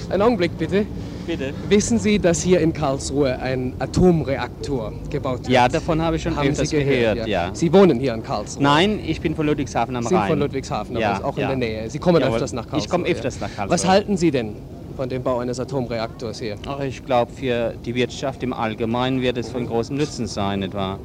Einen 0.09 0.21
Augenblick 0.23 0.57
bitte. 0.57 0.85
Bitte. 1.25 1.53
Wissen 1.69 1.99
Sie, 1.99 2.19
dass 2.19 2.41
hier 2.41 2.59
in 2.61 2.73
Karlsruhe 2.73 3.37
ein 3.39 3.73
Atomreaktor 3.79 4.93
gebaut 5.09 5.39
wird? 5.39 5.49
Ja, 5.49 5.67
davon 5.67 6.01
habe 6.01 6.15
ich 6.15 6.23
schon 6.23 6.35
Haben 6.35 6.49
öfters 6.49 6.69
Sie 6.69 6.77
gehört, 6.77 7.13
gehört. 7.15 7.27
Ja. 7.27 7.51
Sie 7.53 7.71
wohnen 7.71 7.99
hier 7.99 8.13
in 8.13 8.23
Karlsruhe? 8.23 8.63
Nein, 8.63 8.99
ich 9.05 9.21
bin 9.21 9.35
von 9.35 9.45
Ludwigshafen 9.45 9.95
am 9.95 10.03
Sie 10.03 10.09
sind 10.09 10.17
Rhein. 10.17 10.29
von 10.29 10.39
Ludwigshafen, 10.39 10.95
aber 10.95 11.01
ja, 11.01 11.23
auch 11.23 11.37
ja. 11.37 11.51
in 11.51 11.59
der 11.59 11.69
Nähe. 11.69 11.89
Sie 11.89 11.99
kommen 11.99 12.21
Jawohl. 12.21 12.35
öfters 12.35 12.53
nach 12.53 12.63
Karlsruhe. 12.63 12.79
Ich 12.79 12.89
komme 12.89 13.07
öfters 13.07 13.39
ja. 13.39 13.47
nach 13.47 13.55
Karlsruhe. 13.55 13.73
Was 13.73 13.87
halten 13.87 14.17
Sie 14.17 14.31
denn 14.31 14.55
von 14.95 15.09
dem 15.09 15.23
Bau 15.23 15.39
eines 15.39 15.59
Atomreaktors 15.59 16.39
hier? 16.39 16.55
Ach, 16.65 16.79
ich 16.81 17.05
glaube, 17.05 17.31
für 17.31 17.73
die 17.85 17.95
Wirtschaft 17.95 18.43
im 18.43 18.53
Allgemeinen 18.53 19.21
wird 19.21 19.37
es 19.37 19.49
von 19.49 19.67
großem 19.67 19.97
Nutzen 19.97 20.27
sein, 20.27 20.63
etwa. 20.63 20.99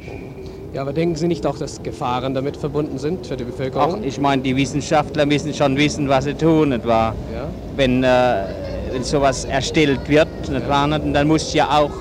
Ja, 0.74 0.82
aber 0.82 0.92
denken 0.92 1.16
Sie 1.16 1.28
nicht 1.28 1.46
auch, 1.46 1.56
dass 1.56 1.82
Gefahren 1.82 2.34
damit 2.34 2.56
verbunden 2.56 2.98
sind 2.98 3.26
für 3.26 3.36
die 3.36 3.44
Bevölkerung? 3.44 4.00
Ach, 4.00 4.04
ich 4.04 4.20
meine, 4.20 4.42
die 4.42 4.54
Wissenschaftler 4.56 5.24
müssen 5.24 5.54
schon 5.54 5.76
wissen, 5.76 6.08
was 6.08 6.24
sie 6.24 6.34
tun, 6.34 6.72
etwa. 6.72 7.14
Ja. 7.32 7.48
Wenn, 7.76 8.04
äh, 8.04 8.44
sowas 9.02 9.44
erstellt 9.44 10.08
wird, 10.08 10.28
etwa, 10.48 10.86
dann 10.98 11.26
muss 11.26 11.52
ja 11.54 11.78
auch 11.78 11.92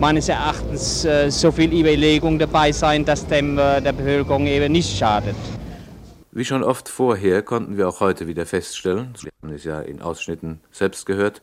meines 0.00 0.28
Erachtens 0.28 1.04
äh, 1.04 1.30
so 1.30 1.52
viel 1.52 1.72
Überlegung 1.72 2.38
dabei 2.38 2.72
sein, 2.72 3.04
dass 3.04 3.26
dem 3.26 3.58
äh, 3.58 3.80
der 3.80 3.92
Bevölkerung 3.92 4.46
eben 4.46 4.72
nicht 4.72 4.96
schadet. 4.96 5.36
Wie 6.32 6.44
schon 6.44 6.62
oft 6.62 6.88
vorher 6.88 7.42
konnten 7.42 7.76
wir 7.76 7.88
auch 7.88 8.00
heute 8.00 8.26
wieder 8.26 8.46
feststellen, 8.46 9.12
wir 9.20 9.30
haben 9.42 9.54
es 9.54 9.64
ja 9.64 9.80
in 9.80 10.00
Ausschnitten 10.00 10.60
selbst 10.70 11.04
gehört, 11.04 11.42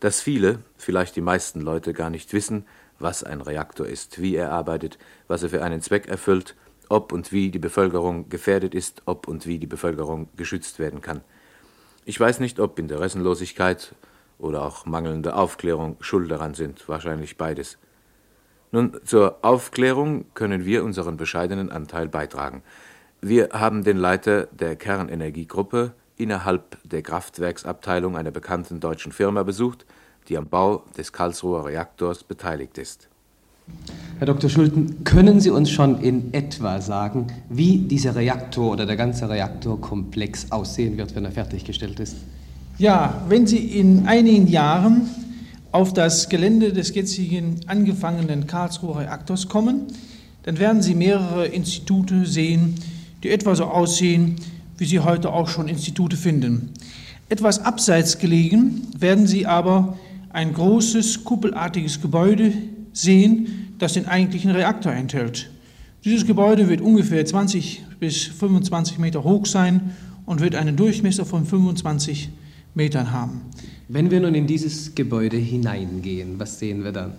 dass 0.00 0.20
viele, 0.20 0.58
vielleicht 0.76 1.16
die 1.16 1.20
meisten 1.20 1.60
Leute 1.60 1.92
gar 1.92 2.10
nicht 2.10 2.32
wissen, 2.32 2.64
was 2.98 3.22
ein 3.22 3.40
Reaktor 3.40 3.86
ist, 3.86 4.20
wie 4.20 4.34
er 4.34 4.52
arbeitet, 4.52 4.98
was 5.28 5.42
er 5.42 5.50
für 5.50 5.62
einen 5.62 5.82
Zweck 5.82 6.08
erfüllt, 6.08 6.54
ob 6.88 7.12
und 7.12 7.30
wie 7.30 7.50
die 7.50 7.58
Bevölkerung 7.58 8.28
gefährdet 8.28 8.74
ist, 8.74 9.02
ob 9.06 9.28
und 9.28 9.46
wie 9.46 9.58
die 9.58 9.66
Bevölkerung 9.66 10.28
geschützt 10.36 10.78
werden 10.78 11.02
kann. 11.02 11.20
Ich 12.04 12.18
weiß 12.18 12.40
nicht, 12.40 12.60
ob 12.60 12.78
Interessenlosigkeit 12.78 13.94
oder 14.38 14.62
auch 14.62 14.86
mangelnde 14.86 15.34
Aufklärung 15.34 15.96
schuld 16.00 16.30
daran 16.30 16.54
sind, 16.54 16.88
wahrscheinlich 16.88 17.36
beides. 17.36 17.78
Nun, 18.72 18.96
zur 19.04 19.38
Aufklärung 19.42 20.26
können 20.34 20.64
wir 20.64 20.84
unseren 20.84 21.16
bescheidenen 21.16 21.70
Anteil 21.70 22.08
beitragen. 22.08 22.62
Wir 23.20 23.48
haben 23.52 23.84
den 23.84 23.96
Leiter 23.96 24.46
der 24.46 24.76
Kernenergiegruppe 24.76 25.92
innerhalb 26.16 26.78
der 26.84 27.02
Kraftwerksabteilung 27.02 28.16
einer 28.16 28.30
bekannten 28.30 28.80
deutschen 28.80 29.12
Firma 29.12 29.42
besucht, 29.42 29.86
die 30.28 30.36
am 30.36 30.48
Bau 30.48 30.84
des 30.96 31.12
Karlsruher 31.12 31.66
Reaktors 31.66 32.24
beteiligt 32.24 32.78
ist. 32.78 33.08
Herr 34.18 34.26
Dr. 34.26 34.48
Schulten, 34.48 35.04
können 35.04 35.40
Sie 35.40 35.50
uns 35.50 35.70
schon 35.70 36.00
in 36.00 36.32
etwa 36.32 36.80
sagen, 36.80 37.26
wie 37.48 37.78
dieser 37.78 38.14
Reaktor 38.14 38.72
oder 38.72 38.86
der 38.86 38.96
ganze 38.96 39.28
Reaktorkomplex 39.28 40.52
aussehen 40.52 40.96
wird, 40.96 41.14
wenn 41.14 41.24
er 41.24 41.32
fertiggestellt 41.32 42.00
ist? 42.00 42.16
Ja, 42.78 43.22
wenn 43.30 43.46
Sie 43.46 43.56
in 43.56 44.06
einigen 44.06 44.48
Jahren 44.48 45.08
auf 45.72 45.94
das 45.94 46.28
Gelände 46.28 46.74
des 46.74 46.94
jetzigen 46.94 47.56
angefangenen 47.66 48.46
Karlsruher 48.46 48.98
Reaktors 48.98 49.48
kommen, 49.48 49.86
dann 50.42 50.58
werden 50.58 50.82
Sie 50.82 50.94
mehrere 50.94 51.46
Institute 51.46 52.26
sehen, 52.26 52.74
die 53.22 53.30
etwa 53.30 53.56
so 53.56 53.64
aussehen, 53.64 54.36
wie 54.76 54.84
Sie 54.84 55.00
heute 55.00 55.32
auch 55.32 55.48
schon 55.48 55.68
Institute 55.68 56.18
finden. 56.18 56.74
Etwas 57.30 57.60
abseits 57.60 58.18
gelegen 58.18 58.82
werden 58.98 59.26
Sie 59.26 59.46
aber 59.46 59.96
ein 60.28 60.52
großes 60.52 61.24
kuppelartiges 61.24 62.02
Gebäude 62.02 62.52
sehen, 62.92 63.72
das 63.78 63.94
den 63.94 64.04
eigentlichen 64.04 64.50
Reaktor 64.50 64.92
enthält. 64.92 65.48
Dieses 66.04 66.26
Gebäude 66.26 66.68
wird 66.68 66.82
ungefähr 66.82 67.24
20 67.24 67.84
bis 68.00 68.24
25 68.24 68.98
Meter 68.98 69.24
hoch 69.24 69.46
sein 69.46 69.96
und 70.26 70.42
wird 70.42 70.54
einen 70.54 70.76
Durchmesser 70.76 71.24
von 71.24 71.46
25 71.46 72.28
Metern 72.28 72.45
haben. 72.76 73.42
Wenn 73.88 74.10
wir 74.10 74.20
nun 74.20 74.34
in 74.34 74.46
dieses 74.46 74.94
Gebäude 74.94 75.36
hineingehen, 75.36 76.38
was 76.38 76.58
sehen 76.58 76.84
wir 76.84 76.92
dann? 76.92 77.12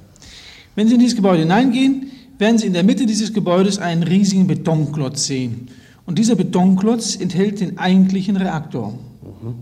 Wenn 0.76 0.88
Sie 0.88 0.94
in 0.94 1.00
dieses 1.00 1.16
Gebäude 1.16 1.42
hineingehen, 1.42 2.12
werden 2.38 2.58
Sie 2.58 2.68
in 2.68 2.74
der 2.74 2.84
Mitte 2.84 3.06
dieses 3.06 3.34
Gebäudes 3.34 3.80
einen 3.80 4.04
riesigen 4.04 4.48
Betonklotz 4.48 5.26
sehen. 5.26 5.70
Und 6.06 6.20
dieser 6.20 6.36
Betonklotz 6.36 7.16
enthält 7.16 7.60
den 7.60 7.78
eigentlichen 7.78 8.38
Reaktor. 8.38 8.92
Mhm. 8.92 9.56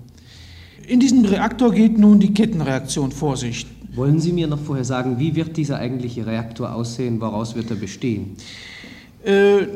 In 0.87 0.99
diesem 0.99 1.25
Reaktor 1.25 1.71
geht 1.71 1.97
nun 1.97 2.19
die 2.19 2.33
Kettenreaktion 2.33 3.11
vor 3.11 3.37
sich. 3.37 3.65
Wollen 3.95 4.19
Sie 4.19 4.33
mir 4.33 4.47
noch 4.47 4.59
vorher 4.59 4.83
sagen, 4.83 5.17
wie 5.19 5.35
wird 5.35 5.55
dieser 5.55 5.77
eigentliche 5.79 6.27
Reaktor 6.27 6.75
aussehen? 6.75 7.21
Woraus 7.21 7.55
wird 7.55 7.69
er 7.69 7.77
bestehen? 7.77 8.35
Äh, 9.23 9.67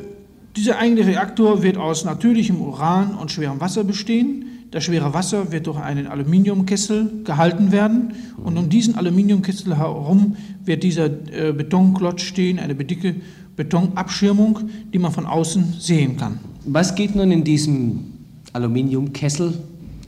dieser 0.55 0.77
eigentliche 0.77 1.11
Reaktor 1.11 1.63
wird 1.63 1.77
aus 1.77 2.03
natürlichem 2.03 2.61
Uran 2.61 3.15
und 3.15 3.31
schwerem 3.31 3.61
Wasser 3.61 3.85
bestehen. 3.85 4.48
Das 4.71 4.83
schwere 4.83 5.13
Wasser 5.15 5.51
wird 5.51 5.65
durch 5.65 5.79
einen 5.79 6.05
Aluminiumkessel 6.05 7.23
gehalten 7.23 7.71
werden 7.71 8.13
und 8.37 8.55
um 8.55 8.69
diesen 8.69 8.95
Aluminiumkessel 8.95 9.75
herum 9.75 10.35
wird 10.63 10.83
dieser 10.83 11.05
äh, 11.05 11.53
Betonklotz 11.53 12.21
stehen, 12.21 12.59
eine 12.59 12.75
dicke 12.75 13.15
Betonabschirmung, 13.55 14.59
die 14.93 14.99
man 14.99 15.11
von 15.11 15.25
außen 15.25 15.73
sehen 15.79 16.17
kann. 16.17 16.39
Was 16.65 16.93
geht 16.93 17.15
nun 17.15 17.31
in 17.31 17.43
diesem 17.43 18.13
Aluminiumkessel, 18.53 19.57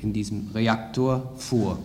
in 0.03 0.13
diesem 0.13 0.49
Reaktor 0.53 1.33
vor? 1.37 1.79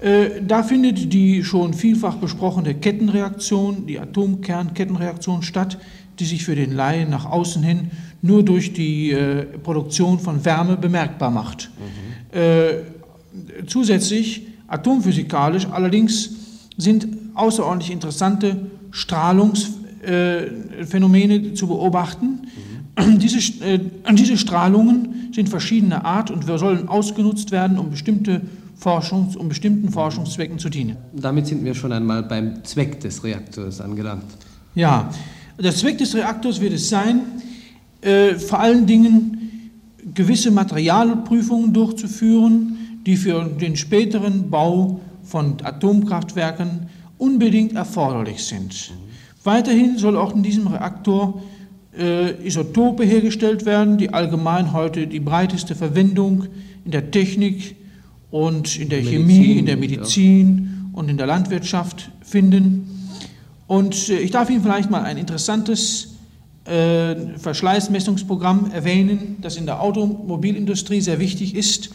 Äh, 0.00 0.42
da 0.46 0.62
findet 0.62 1.12
die 1.12 1.42
schon 1.42 1.74
vielfach 1.74 2.14
besprochene 2.16 2.74
Kettenreaktion, 2.74 3.86
die 3.86 3.98
Atomkernkettenreaktion 3.98 5.42
statt, 5.42 5.78
die 6.20 6.24
sich 6.24 6.44
für 6.44 6.54
den 6.54 6.72
Laien 6.72 7.10
nach 7.10 7.26
außen 7.26 7.62
hin 7.62 7.90
nur 8.26 8.44
durch 8.44 8.72
die 8.72 9.12
äh, 9.12 9.44
Produktion 9.44 10.18
von 10.18 10.44
Wärme 10.44 10.76
bemerkbar 10.76 11.30
macht. 11.30 11.70
Mhm. 11.78 12.38
Äh, 12.38 12.82
zusätzlich, 13.66 14.42
atomphysikalisch 14.68 15.66
allerdings, 15.70 16.30
sind 16.76 17.06
außerordentlich 17.34 17.90
interessante 17.90 18.66
Strahlungsphänomene 18.90 21.34
äh, 21.34 21.54
zu 21.54 21.68
beobachten. 21.68 22.48
Mhm. 22.96 23.18
Diese, 23.18 23.64
äh, 23.64 23.80
diese 24.12 24.38
Strahlungen 24.38 25.30
sind 25.32 25.48
verschiedener 25.48 26.04
Art 26.04 26.30
und 26.30 26.44
sollen 26.46 26.88
ausgenutzt 26.88 27.50
werden, 27.52 27.78
um 27.78 27.90
bestimmte 27.90 28.42
Forschungs-, 28.80 29.36
um 29.36 29.48
bestimmten 29.48 29.90
Forschungszwecken 29.90 30.58
zu 30.58 30.68
dienen. 30.68 30.96
Damit 31.12 31.46
sind 31.46 31.64
wir 31.64 31.74
schon 31.74 31.92
einmal 31.92 32.22
beim 32.22 32.64
Zweck 32.64 33.00
des 33.00 33.22
Reaktors 33.22 33.80
angelangt. 33.80 34.24
Ja, 34.74 35.10
der 35.58 35.74
Zweck 35.74 35.98
des 35.98 36.14
Reaktors 36.14 36.60
wird 36.60 36.74
es 36.74 36.88
sein, 36.88 37.20
äh, 38.06 38.38
vor 38.38 38.60
allen 38.60 38.86
Dingen 38.86 39.70
gewisse 40.14 40.52
Materialprüfungen 40.52 41.72
durchzuführen, 41.72 43.00
die 43.04 43.16
für 43.16 43.44
den 43.44 43.76
späteren 43.76 44.48
Bau 44.48 45.00
von 45.24 45.56
Atomkraftwerken 45.62 46.88
unbedingt 47.18 47.74
erforderlich 47.74 48.44
sind. 48.44 48.92
Weiterhin 49.42 49.98
soll 49.98 50.16
auch 50.16 50.34
in 50.34 50.44
diesem 50.44 50.68
Reaktor 50.68 51.42
äh, 51.98 52.46
Isotope 52.46 53.04
hergestellt 53.04 53.66
werden, 53.66 53.98
die 53.98 54.10
allgemein 54.10 54.72
heute 54.72 55.08
die 55.08 55.20
breiteste 55.20 55.74
Verwendung 55.74 56.44
in 56.84 56.92
der 56.92 57.10
Technik 57.10 57.74
und 58.30 58.78
in 58.78 58.88
der 58.88 59.02
Medizin, 59.02 59.26
Chemie, 59.26 59.58
in 59.58 59.66
der 59.66 59.76
Medizin 59.76 60.70
ja. 60.92 60.98
und 60.98 61.08
in 61.08 61.16
der 61.16 61.26
Landwirtschaft 61.26 62.10
finden. 62.22 63.10
Und 63.66 64.08
äh, 64.10 64.18
ich 64.18 64.30
darf 64.30 64.48
Ihnen 64.48 64.62
vielleicht 64.62 64.90
mal 64.90 65.02
ein 65.02 65.16
interessantes 65.16 66.15
äh, 66.66 67.38
Verschleißmessungsprogramm 67.38 68.70
erwähnen, 68.72 69.36
das 69.40 69.56
in 69.56 69.66
der 69.66 69.80
Automobilindustrie 69.80 71.00
sehr 71.00 71.18
wichtig 71.18 71.54
ist 71.54 71.90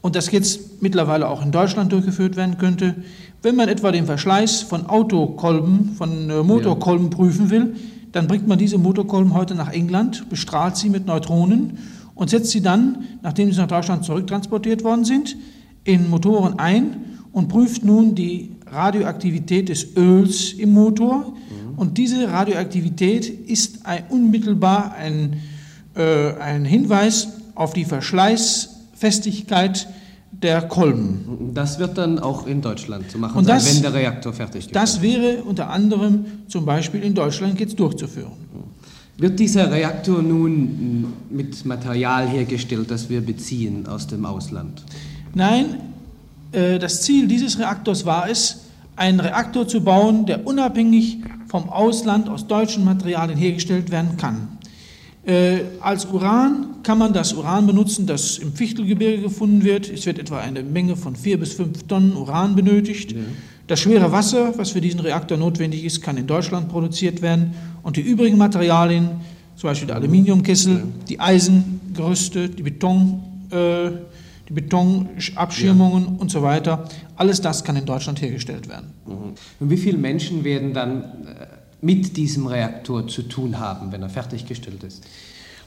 und 0.00 0.16
das 0.16 0.30
jetzt 0.32 0.82
mittlerweile 0.82 1.28
auch 1.28 1.42
in 1.42 1.52
Deutschland 1.52 1.92
durchgeführt 1.92 2.36
werden 2.36 2.58
könnte. 2.58 2.94
Wenn 3.42 3.56
man 3.56 3.68
etwa 3.68 3.92
den 3.92 4.06
Verschleiß 4.06 4.62
von 4.62 4.86
Autokolben, 4.86 5.94
von 5.96 6.30
äh, 6.30 6.42
Motorkolben 6.42 7.10
ja. 7.10 7.16
prüfen 7.16 7.50
will, 7.50 7.76
dann 8.12 8.26
bringt 8.28 8.46
man 8.46 8.58
diese 8.58 8.78
Motorkolben 8.78 9.34
heute 9.34 9.54
nach 9.54 9.72
England, 9.72 10.28
bestrahlt 10.30 10.76
sie 10.76 10.88
mit 10.88 11.06
Neutronen 11.06 11.78
und 12.14 12.30
setzt 12.30 12.50
sie 12.50 12.60
dann, 12.60 13.04
nachdem 13.22 13.50
sie 13.50 13.58
nach 13.58 13.66
Deutschland 13.66 14.04
zurücktransportiert 14.04 14.84
worden 14.84 15.04
sind, 15.04 15.36
in 15.84 16.08
Motoren 16.08 16.58
ein 16.58 17.18
und 17.32 17.48
prüft 17.48 17.84
nun 17.84 18.14
die 18.14 18.52
Radioaktivität 18.66 19.68
des 19.68 19.96
Öls 19.96 20.52
im 20.52 20.72
Motor. 20.72 21.34
Und 21.76 21.98
diese 21.98 22.28
Radioaktivität 22.28 23.28
ist 23.28 23.86
ein, 23.86 24.04
unmittelbar 24.08 24.94
ein, 24.94 25.40
äh, 25.94 26.32
ein 26.34 26.64
Hinweis 26.64 27.28
auf 27.54 27.72
die 27.72 27.84
Verschleißfestigkeit 27.84 29.88
der 30.32 30.62
Kolben. 30.62 31.52
Das 31.54 31.78
wird 31.78 31.96
dann 31.96 32.18
auch 32.18 32.46
in 32.46 32.60
Deutschland 32.60 33.10
zu 33.10 33.18
machen 33.18 33.38
und 33.38 33.48
das, 33.48 33.64
sein, 33.64 33.76
wenn 33.76 33.82
der 33.82 33.94
Reaktor 33.94 34.32
fertig 34.32 34.66
ist. 34.66 34.74
Das 34.74 35.00
wäre 35.00 35.44
unter 35.44 35.70
anderem 35.70 36.24
zum 36.48 36.66
Beispiel 36.66 37.02
in 37.02 37.14
Deutschland 37.14 37.60
jetzt 37.60 37.78
durchzuführen. 37.78 38.32
Wird 39.16 39.38
dieser 39.38 39.70
Reaktor 39.70 40.22
nun 40.22 41.12
mit 41.30 41.64
Material 41.64 42.28
hergestellt, 42.28 42.90
das 42.90 43.08
wir 43.08 43.20
beziehen 43.20 43.86
aus 43.86 44.08
dem 44.08 44.26
Ausland? 44.26 44.82
Nein, 45.34 45.76
äh, 46.50 46.80
das 46.80 47.02
Ziel 47.02 47.28
dieses 47.28 47.58
Reaktors 47.58 48.04
war 48.04 48.28
es, 48.28 48.63
einen 48.96 49.20
Reaktor 49.20 49.66
zu 49.66 49.80
bauen, 49.82 50.26
der 50.26 50.46
unabhängig 50.46 51.18
vom 51.48 51.68
Ausland 51.68 52.28
aus 52.28 52.46
deutschen 52.46 52.84
Materialien 52.84 53.38
hergestellt 53.38 53.90
werden 53.90 54.16
kann. 54.16 54.58
Äh, 55.26 55.60
als 55.80 56.04
Uran 56.06 56.82
kann 56.82 56.98
man 56.98 57.12
das 57.14 57.32
Uran 57.32 57.66
benutzen, 57.66 58.06
das 58.06 58.36
im 58.38 58.52
Fichtelgebirge 58.52 59.22
gefunden 59.22 59.64
wird. 59.64 59.88
Es 59.90 60.04
wird 60.04 60.18
etwa 60.18 60.38
eine 60.38 60.62
Menge 60.62 60.96
von 60.96 61.16
vier 61.16 61.38
bis 61.38 61.54
fünf 61.54 61.84
Tonnen 61.84 62.14
Uran 62.14 62.54
benötigt. 62.54 63.12
Ja. 63.12 63.18
Das 63.66 63.80
schwere 63.80 64.12
Wasser, 64.12 64.52
was 64.58 64.72
für 64.72 64.82
diesen 64.82 65.00
Reaktor 65.00 65.38
notwendig 65.38 65.84
ist, 65.84 66.02
kann 66.02 66.18
in 66.18 66.26
Deutschland 66.26 66.68
produziert 66.68 67.22
werden. 67.22 67.54
Und 67.82 67.96
die 67.96 68.02
übrigen 68.02 68.36
Materialien, 68.36 69.12
zum 69.56 69.70
Beispiel 69.70 69.86
der 69.86 69.96
Aluminiumkessel, 69.96 70.74
ja. 70.74 70.82
die 71.08 71.18
Eisengerüste, 71.18 72.50
die 72.50 72.62
Beton, 72.62 73.22
äh, 73.50 73.92
Betonabschirmungen 74.54 76.04
ja. 76.04 76.10
und 76.18 76.30
so 76.30 76.42
weiter, 76.42 76.88
alles 77.16 77.40
das 77.40 77.64
kann 77.64 77.76
in 77.76 77.84
Deutschland 77.84 78.20
hergestellt 78.20 78.68
werden. 78.68 78.92
Mhm. 79.06 79.34
Und 79.60 79.70
wie 79.70 79.76
viele 79.76 79.98
Menschen 79.98 80.44
werden 80.44 80.72
dann 80.72 81.02
äh, 81.02 81.46
mit 81.80 82.16
diesem 82.16 82.46
Reaktor 82.46 83.06
zu 83.08 83.22
tun 83.22 83.58
haben, 83.58 83.92
wenn 83.92 84.02
er 84.02 84.08
fertiggestellt 84.08 84.82
ist? 84.82 85.04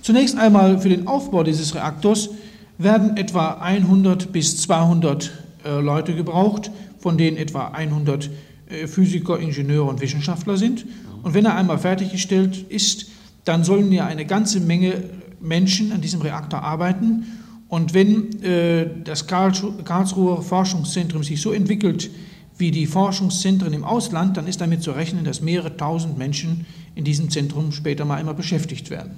Zunächst 0.01 0.37
einmal 0.37 0.79
für 0.79 0.89
den 0.89 1.07
Aufbau 1.07 1.43
dieses 1.43 1.75
Reaktors 1.75 2.29
werden 2.77 3.17
etwa 3.17 3.55
100 3.55 4.31
bis 4.31 4.57
200 4.61 5.31
äh, 5.65 5.79
Leute 5.79 6.15
gebraucht, 6.15 6.71
von 6.99 7.17
denen 7.17 7.37
etwa 7.37 7.69
100 7.69 8.29
äh, 8.69 8.87
Physiker, 8.87 9.39
Ingenieure 9.39 9.89
und 9.89 10.01
Wissenschaftler 10.01 10.57
sind. 10.57 10.85
Und 11.23 11.33
wenn 11.33 11.45
er 11.45 11.55
einmal 11.55 11.77
fertiggestellt 11.77 12.65
ist, 12.69 13.07
dann 13.43 13.63
sollen 13.63 13.91
ja 13.91 14.05
eine 14.05 14.25
ganze 14.25 14.59
Menge 14.59 15.03
Menschen 15.39 15.91
an 15.91 16.01
diesem 16.01 16.21
Reaktor 16.21 16.61
arbeiten. 16.61 17.25
Und 17.69 17.93
wenn 17.93 18.41
äh, 18.43 18.87
das 19.03 19.27
Karlsruher 19.27 20.41
Forschungszentrum 20.41 21.23
sich 21.23 21.41
so 21.41 21.51
entwickelt, 21.51 22.09
wie 22.57 22.71
die 22.71 22.87
Forschungszentren 22.87 23.73
im 23.73 23.83
Ausland, 23.83 24.37
dann 24.37 24.47
ist 24.47 24.61
damit 24.61 24.81
zu 24.81 24.91
rechnen, 24.91 25.25
dass 25.25 25.41
mehrere 25.41 25.77
tausend 25.77 26.17
Menschen 26.17 26.65
in 26.95 27.03
diesem 27.03 27.29
Zentrum 27.29 27.71
später 27.71 28.05
mal 28.05 28.19
immer 28.19 28.33
beschäftigt 28.33 28.89
werden. 28.89 29.11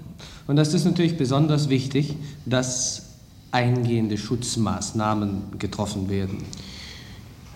Und 0.48 0.58
das 0.58 0.74
ist 0.74 0.84
natürlich 0.84 1.18
besonders 1.18 1.70
wichtig, 1.70 2.16
dass 2.46 3.06
eingehende 3.52 4.18
Schutzmaßnahmen 4.18 5.58
getroffen 5.58 6.10
werden. 6.10 6.40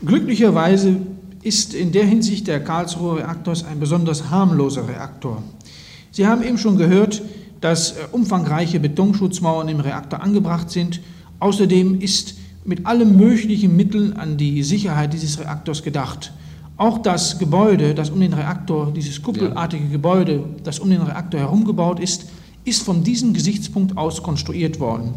Glücklicherweise 0.06 0.98
ist 1.44 1.74
in 1.74 1.92
der 1.92 2.06
Hinsicht 2.06 2.48
der 2.48 2.64
Karlsruher 2.64 3.18
Reaktor 3.18 3.56
ein 3.70 3.80
besonders 3.80 4.30
harmloser 4.30 4.88
Reaktor. 4.88 5.44
Sie 6.12 6.26
haben 6.26 6.44
eben 6.44 6.58
schon 6.58 6.78
gehört, 6.78 7.22
dass 7.63 7.91
äh, 7.93 8.08
umfangreiche 8.12 8.82
Betonschutzmauern 8.82 9.70
im 9.70 9.79
Reaktor 9.79 10.22
angebracht 10.22 10.70
sind. 10.70 11.00
Außerdem 11.39 12.01
ist 12.01 12.36
mit 12.65 12.86
allen 12.86 13.15
möglichen 13.15 13.75
Mitteln 13.77 14.13
an 14.13 14.38
die 14.38 14.63
Sicherheit 14.63 15.13
dieses 15.13 15.39
Reaktors 15.39 15.82
gedacht. 15.82 16.34
Auch 16.75 16.98
das 16.98 17.39
Gebäude, 17.39 17.96
das 17.96 18.10
um 18.10 18.20
den 18.20 18.34
Reaktor, 18.34 18.91
dieses 18.91 19.22
kuppelartige 19.22 19.88
Gebäude, 19.88 20.43
das 20.65 20.79
um 20.79 20.89
den 20.89 21.01
Reaktor 21.01 21.39
herumgebaut 21.39 22.01
ist, 22.01 22.25
ist 22.65 22.84
von 22.84 23.01
diesem 23.03 23.34
Gesichtspunkt 23.34 23.98
aus 23.98 24.22
konstruiert 24.22 24.82
worden. 24.82 25.13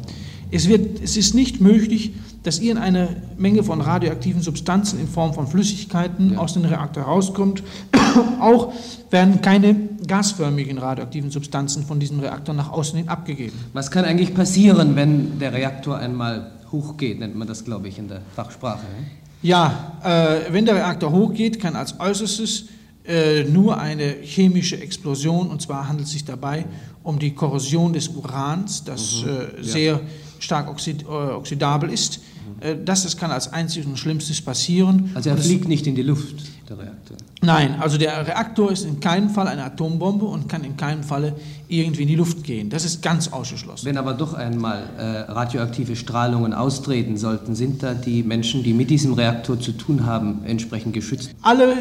Es, 0.50 0.68
wird, 0.68 1.02
es 1.02 1.16
ist 1.16 1.34
nicht 1.34 1.60
möglich, 1.60 2.12
dass 2.42 2.60
irgendeine 2.60 3.08
Menge 3.36 3.64
von 3.64 3.80
radioaktiven 3.80 4.40
Substanzen 4.40 5.00
in 5.00 5.08
Form 5.08 5.34
von 5.34 5.48
Flüssigkeiten 5.48 6.34
ja. 6.34 6.38
aus 6.38 6.54
dem 6.54 6.64
Reaktor 6.64 7.04
herauskommt. 7.04 7.64
Auch 8.40 8.72
werden 9.10 9.40
keine 9.40 9.74
gasförmigen 10.06 10.78
radioaktiven 10.78 11.30
Substanzen 11.30 11.84
von 11.84 11.98
diesem 11.98 12.20
Reaktor 12.20 12.54
nach 12.54 12.70
außen 12.70 12.98
hin 12.98 13.08
abgegeben. 13.08 13.58
Was 13.72 13.90
kann 13.90 14.04
eigentlich 14.04 14.32
passieren, 14.32 14.94
wenn 14.94 15.40
der 15.40 15.52
Reaktor 15.52 15.98
einmal 15.98 16.52
hochgeht, 16.70 17.18
nennt 17.18 17.34
man 17.34 17.48
das, 17.48 17.64
glaube 17.64 17.88
ich, 17.88 17.98
in 17.98 18.08
der 18.08 18.20
Fachsprache. 18.34 18.84
Ne? 18.84 19.06
Ja, 19.42 19.98
äh, 20.04 20.52
wenn 20.52 20.64
der 20.64 20.76
Reaktor 20.76 21.10
hochgeht, 21.10 21.60
kann 21.60 21.74
als 21.74 21.98
äußerstes 21.98 22.66
äh, 23.06 23.44
nur 23.44 23.78
eine 23.78 24.16
chemische 24.23 24.80
Explosion, 24.80 25.49
und 25.49 25.62
zwar 25.62 25.88
handelt 25.88 26.06
es 26.06 26.12
sich 26.12 26.25
dabei 26.25 26.64
um 27.02 27.18
die 27.18 27.34
Korrosion 27.34 27.92
des 27.92 28.08
Urans, 28.08 28.84
das 28.84 29.23
mhm. 29.23 29.28
äh, 29.28 29.62
sehr 29.62 29.92
ja. 29.92 30.00
Stark 30.38 30.68
oxid 30.68 31.02
äh, 31.02 31.06
oxidabel 31.06 31.90
ist. 31.90 32.20
Mhm. 32.60 32.84
das 32.84 33.16
kann 33.16 33.30
als 33.32 33.52
einziges 33.52 33.86
und 33.86 33.99
schlimmstes 33.99 34.40
passieren. 34.40 35.10
Also 35.14 35.30
er 35.30 35.36
fliegt 35.36 35.68
nicht 35.68 35.86
in 35.86 35.94
die 35.94 36.02
Luft, 36.02 36.36
der 36.68 36.78
Reaktor? 36.78 37.16
Nein, 37.42 37.76
also 37.80 37.99
der 37.99 38.26
Reaktor 38.26 38.72
ist 38.72 38.84
in 38.84 38.99
keinem 39.00 39.30
Fall 39.30 39.46
eine 39.46 39.64
Atombombe 39.64 40.25
und 40.25 40.49
kann 40.49 40.64
in 40.64 40.76
keinem 40.76 41.02
Falle 41.02 41.34
irgendwie 41.68 42.02
in 42.02 42.08
die 42.08 42.16
Luft 42.16 42.44
gehen. 42.44 42.70
Das 42.70 42.84
ist 42.84 43.02
ganz 43.02 43.28
ausgeschlossen. 43.28 43.86
Wenn 43.86 43.99
aber 43.99 44.14
doch 44.14 44.34
einmal 44.34 44.82
äh, 44.99 45.02
radioaktive 45.30 45.96
Strahlungen 45.96 46.52
austreten 46.52 47.16
sollten, 47.16 47.54
sind 47.54 47.82
da 47.82 47.94
die 47.94 48.22
Menschen, 48.22 48.62
die 48.62 48.72
mit 48.72 48.90
diesem 48.90 49.12
Reaktor 49.14 49.60
zu 49.60 49.72
tun 49.72 50.06
haben, 50.06 50.40
entsprechend 50.44 50.92
geschützt? 50.92 51.34
Alle 51.42 51.75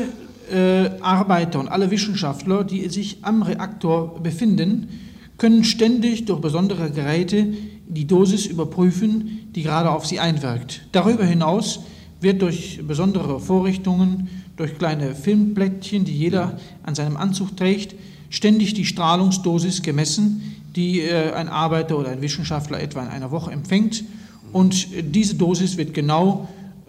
äh, 0.51 0.89
Arbeiter 1.01 1.59
und 1.59 1.67
alle 1.67 1.89
Wissenschaftler, 1.89 2.63
die 2.63 2.87
sich 2.89 3.19
am 3.23 3.41
Reaktor 3.41 4.21
befinden, 4.21 4.89
können 5.37 5.63
ständig 5.63 6.25
durch 6.25 6.39
besondere 6.39 6.91
Geräte 6.91 7.53
die 7.87 8.05
Dosis 8.05 8.45
überprüfen, 8.45 9.49
die 9.55 9.63
gerade 9.63 9.91
auf 9.91 10.05
sie 10.05 10.19
einwirkt. 10.19 10.87
Darüber 10.91 11.25
hinaus 11.25 11.81
wird 12.21 12.41
durch 12.41 12.81
besondere 12.85 13.39
Vorrichtungen, 13.39 14.29
durch 14.55 14.77
kleine 14.77 15.15
Filmplättchen, 15.15 16.05
die 16.05 16.17
jeder 16.17 16.57
an 16.83 16.95
seinem 16.95 17.17
Anzug 17.17 17.55
trägt, 17.57 17.95
ständig 18.29 18.73
die 18.73 18.85
Strahlungsdosis 18.85 19.81
gemessen, 19.81 20.55
die 20.75 21.01
äh, 21.01 21.31
ein 21.33 21.47
Arbeiter 21.47 21.97
oder 21.97 22.09
ein 22.09 22.21
Wissenschaftler 22.21 22.81
etwa 22.81 23.03
in 23.03 23.09
einer 23.09 23.31
Woche 23.31 23.51
empfängt. 23.51 24.03
Und 24.51 24.87
diese 25.13 25.35
Dosis 25.35 25.77
wird 25.77 25.93
genau 25.93 26.47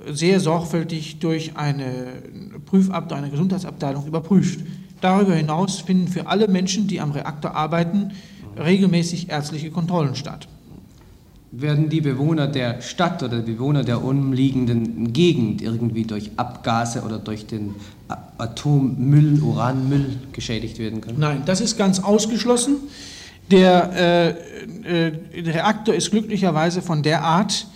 sehr 0.09 0.40
sorgfältig 0.40 1.18
durch 1.18 1.56
eine 1.56 2.22
Prüfabteilung, 2.64 3.24
eine 3.24 3.30
Gesundheitsabteilung 3.30 4.06
überprüft. 4.06 4.61
Darüber 5.00 5.35
hinaus 5.35 5.80
finden 5.80 6.09
für 6.09 6.26
alle 6.26 6.48
Menschen, 6.48 6.87
die 6.87 7.00
am 7.00 7.11
Reaktor 7.11 7.54
arbeiten, 7.54 8.12
regelmäßig 8.56 9.28
ärztliche 9.28 9.70
Kontrollen 9.70 10.14
statt. 10.14 10.48
Werden 11.59 11.88
die 11.88 12.03
Bewohner 12.03 12.49
der 12.49 12.83
Stadt 12.83 13.23
oder 13.23 13.40
die 13.40 13.53
Bewohner 13.53 13.83
der 13.83 14.05
umliegenden 14.05 15.14
Gegend 15.14 15.62
irgendwie 15.62 16.05
durch 16.05 16.33
Abgase 16.37 17.01
oder 17.01 17.19
durch 17.19 17.47
den 17.47 17.75
Atommüll, 18.37 19.40
Uranmüll 19.40 20.19
geschädigt 20.33 20.79
werden 20.79 21.01
können? 21.01 21.19
Nein, 21.19 21.45
das 21.47 21.62
ist 21.62 21.79
ganz 21.79 21.99
ausgeschlossen. 22.01 22.77
Der, 23.51 24.37
äh, 24.85 25.07
äh, 25.07 25.12
Reaktor 25.35 25.95
ist 25.95 26.11
glücklicherweise 26.11 26.83
von 26.83 27.03
der 27.03 27.23
Art, 27.23 27.66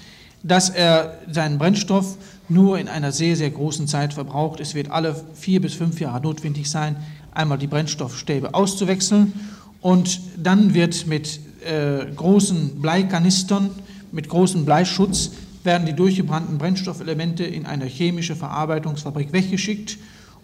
dass 0.43 0.69
er 0.69 1.19
seinen 1.31 1.57
Brennstoff 1.57 2.19
nur 2.51 2.79
in 2.79 2.87
einer 2.87 3.13
sehr, 3.13 3.35
sehr 3.35 3.51
großen 3.51 3.87
Zeit 3.87 4.13
verbraucht. 4.13 4.61
Es 4.61 4.75
wird 4.75 4.91
alle 4.91 5.17
vier 5.33 5.63
bis 5.63 5.73
fünf 5.73 5.99
Jahre 6.01 6.21
notwendig 6.21 6.69
sein, 6.69 6.97
einmal 7.33 7.57
die 7.57 7.67
Brennstoffstäbe 7.67 8.53
auszuwechseln 8.53 9.33
und 9.81 10.21
dann 10.37 10.75
wird 10.75 11.07
mit 11.07 11.41
äh, 11.65 12.07
großen 12.15 12.81
Bleikanistern, 12.81 13.71
mit 14.13 14.29
großem 14.29 14.65
Bleischutz, 14.65 15.31
werden 15.63 15.87
die 15.87 15.93
durchgebrannten 15.93 16.59
Brennstoffelemente 16.59 17.45
in 17.45 17.67
eine 17.67 17.85
chemische 17.85 18.35
Verarbeitungsfabrik 18.35 19.33
weggeschickt 19.33 19.99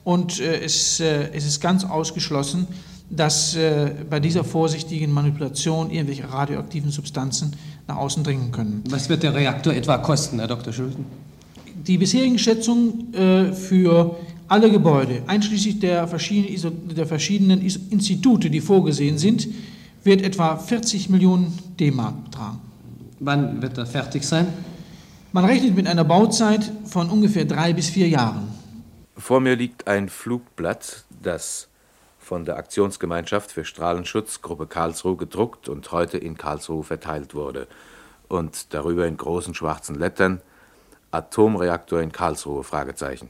und 0.04 0.40
äh, 0.40 0.60
es, 0.60 1.00
äh, 1.00 1.30
es, 1.32 1.46
ist 1.46 1.60
ganz 1.60 1.84
ausgeschlossen, 1.84 2.66
dass 3.10 3.56
äh, 3.56 3.90
bei 4.08 4.20
dieser 4.20 4.44
vorsichtigen 4.44 5.12
Manipulation 5.12 5.90
irgendwelche 5.90 6.30
radioaktiven 6.30 6.90
Substanzen 6.90 7.52
nach 7.88 7.96
außen 7.96 8.22
dringen 8.22 8.52
können. 8.52 8.84
Was 8.90 9.08
wird 9.08 9.22
der 9.22 9.34
Reaktor 9.34 9.72
etwa 9.72 9.98
kosten, 9.98 10.38
Herr 10.38 10.48
Dr. 10.48 10.72
Schulten? 10.72 11.04
Die 11.86 11.98
bisherigen 11.98 12.38
Schätzungen 12.38 13.14
äh, 13.14 13.52
für 13.52 14.16
alle 14.48 14.70
Gebäude, 14.70 15.22
einschließlich 15.26 15.80
der 15.80 16.06
verschiedenen, 16.06 16.94
der 16.94 17.06
verschiedenen 17.06 17.60
Institute, 17.62 18.50
die 18.50 18.60
vorgesehen 18.60 19.18
sind, 19.18 19.48
wird 20.06 20.22
etwa 20.22 20.56
40 20.56 21.10
Millionen 21.10 21.58
D-Mark 21.78 22.24
betragen. 22.24 22.60
Wann 23.18 23.60
wird 23.60 23.76
er 23.76 23.86
fertig 23.86 24.24
sein? 24.24 24.46
Man 25.32 25.44
rechnet 25.44 25.74
mit 25.74 25.86
einer 25.86 26.04
Bauzeit 26.04 26.70
von 26.86 27.10
ungefähr 27.10 27.44
drei 27.44 27.72
bis 27.72 27.90
vier 27.90 28.08
Jahren. 28.08 28.48
Vor 29.18 29.40
mir 29.40 29.56
liegt 29.56 29.88
ein 29.88 30.08
Flugblatt, 30.08 31.04
das 31.22 31.68
von 32.18 32.44
der 32.44 32.56
Aktionsgemeinschaft 32.56 33.52
für 33.52 33.64
Strahlenschutz 33.64 34.42
Gruppe 34.42 34.66
Karlsruhe 34.66 35.16
gedruckt 35.16 35.68
und 35.68 35.92
heute 35.92 36.18
in 36.18 36.36
Karlsruhe 36.36 36.84
verteilt 36.84 37.34
wurde. 37.34 37.66
Und 38.28 38.74
darüber 38.74 39.06
in 39.06 39.16
großen 39.16 39.54
schwarzen 39.54 39.96
Lettern 39.96 40.40
Atomreaktor 41.10 42.00
in 42.00 42.12
Karlsruhe 42.12 42.64
Fragezeichen. 42.64 43.28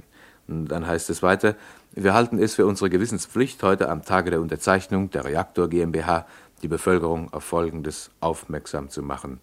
Dann 0.48 0.86
heißt 0.86 1.10
es 1.10 1.22
weiter, 1.22 1.56
wir 1.92 2.14
halten 2.14 2.38
es 2.38 2.54
für 2.54 2.66
unsere 2.66 2.90
Gewissenspflicht, 2.90 3.62
heute 3.62 3.88
am 3.88 4.04
Tage 4.04 4.30
der 4.30 4.40
Unterzeichnung 4.40 5.10
der 5.10 5.24
Reaktor 5.24 5.68
GmbH 5.68 6.26
die 6.62 6.68
Bevölkerung 6.68 7.32
auf 7.32 7.44
Folgendes 7.44 8.10
aufmerksam 8.20 8.88
zu 8.88 9.02
machen. 9.02 9.40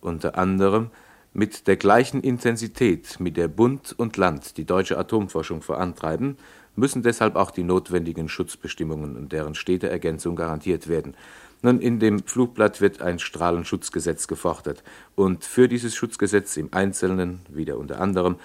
Unter 0.00 0.38
anderem 0.38 0.90
mit 1.32 1.66
der 1.66 1.76
gleichen 1.76 2.22
Intensität, 2.22 3.20
mit 3.20 3.36
der 3.36 3.48
Bund 3.48 3.94
und 3.96 4.16
Land 4.16 4.56
die 4.56 4.64
deutsche 4.64 4.96
Atomforschung 4.96 5.60
vorantreiben, 5.60 6.38
müssen 6.76 7.02
deshalb 7.02 7.36
auch 7.36 7.50
die 7.50 7.62
notwendigen 7.62 8.28
Schutzbestimmungen 8.28 9.16
und 9.16 9.32
deren 9.32 9.54
stete 9.54 9.88
Ergänzung 9.88 10.36
garantiert 10.36 10.88
werden. 10.88 11.14
Nun, 11.62 11.80
in 11.80 11.98
dem 11.98 12.22
Flugblatt 12.22 12.80
wird 12.80 13.02
ein 13.02 13.18
Strahlenschutzgesetz 13.18 14.28
gefordert 14.28 14.82
und 15.14 15.44
für 15.44 15.68
dieses 15.68 15.94
Schutzgesetz 15.94 16.56
im 16.56 16.68
Einzelnen, 16.72 17.40
wieder 17.48 17.78
unter 17.78 18.00
anderem, 18.00 18.36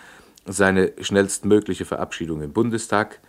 seine 0.46 0.94
schnellstmögliche 1.00 1.86
Verabschiedung 1.86 2.42
im 2.42 2.54
Bundestag, 2.54 3.20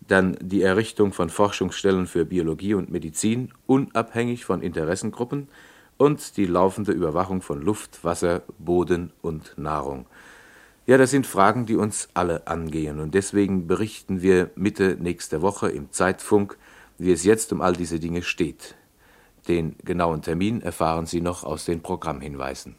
dann 0.00 0.36
die 0.40 0.62
Errichtung 0.62 1.12
von 1.12 1.30
Forschungsstellen 1.30 2.06
für 2.06 2.24
Biologie 2.24 2.74
und 2.74 2.90
Medizin, 2.90 3.52
unabhängig 3.66 4.44
von 4.44 4.62
Interessengruppen, 4.62 5.48
und 5.96 6.36
die 6.38 6.46
laufende 6.46 6.92
Überwachung 6.92 7.42
von 7.42 7.60
Luft, 7.60 8.04
Wasser, 8.04 8.42
Boden 8.58 9.12
und 9.20 9.58
Nahrung. 9.58 10.06
Ja, 10.86 10.96
das 10.96 11.10
sind 11.10 11.26
Fragen, 11.26 11.66
die 11.66 11.76
uns 11.76 12.08
alle 12.14 12.46
angehen, 12.46 13.00
und 13.00 13.14
deswegen 13.14 13.66
berichten 13.66 14.22
wir 14.22 14.50
Mitte 14.56 14.96
nächster 14.98 15.42
Woche 15.42 15.68
im 15.68 15.92
Zeitfunk, 15.92 16.56
wie 16.98 17.12
es 17.12 17.24
jetzt 17.24 17.52
um 17.52 17.60
all 17.60 17.74
diese 17.74 18.00
Dinge 18.00 18.22
steht. 18.22 18.74
Den 19.46 19.76
genauen 19.84 20.22
Termin 20.22 20.62
erfahren 20.62 21.06
Sie 21.06 21.20
noch 21.20 21.44
aus 21.44 21.64
den 21.64 21.80
Programmhinweisen. 21.80 22.76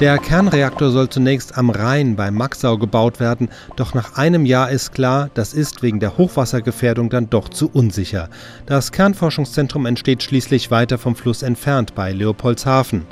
Der 0.00 0.18
Kernreaktor 0.18 0.90
soll 0.90 1.08
zunächst 1.10 1.56
am 1.56 1.70
Rhein 1.70 2.16
bei 2.16 2.32
Maxau 2.32 2.76
gebaut 2.76 3.20
werden, 3.20 3.50
doch 3.76 3.94
nach 3.94 4.16
einem 4.16 4.46
Jahr 4.46 4.68
ist 4.70 4.92
klar, 4.92 5.30
das 5.34 5.54
ist 5.54 5.82
wegen 5.82 6.00
der 6.00 6.18
Hochwassergefährdung 6.18 7.08
dann 7.08 7.30
doch 7.30 7.48
zu 7.48 7.70
unsicher. 7.72 8.28
Das 8.66 8.90
Kernforschungszentrum 8.90 9.86
entsteht 9.86 10.24
schließlich 10.24 10.72
weiter 10.72 10.98
vom 10.98 11.14
Fluss 11.14 11.42
entfernt 11.42 11.94
bei 11.94 12.12
Leopoldshafen. 12.12 13.02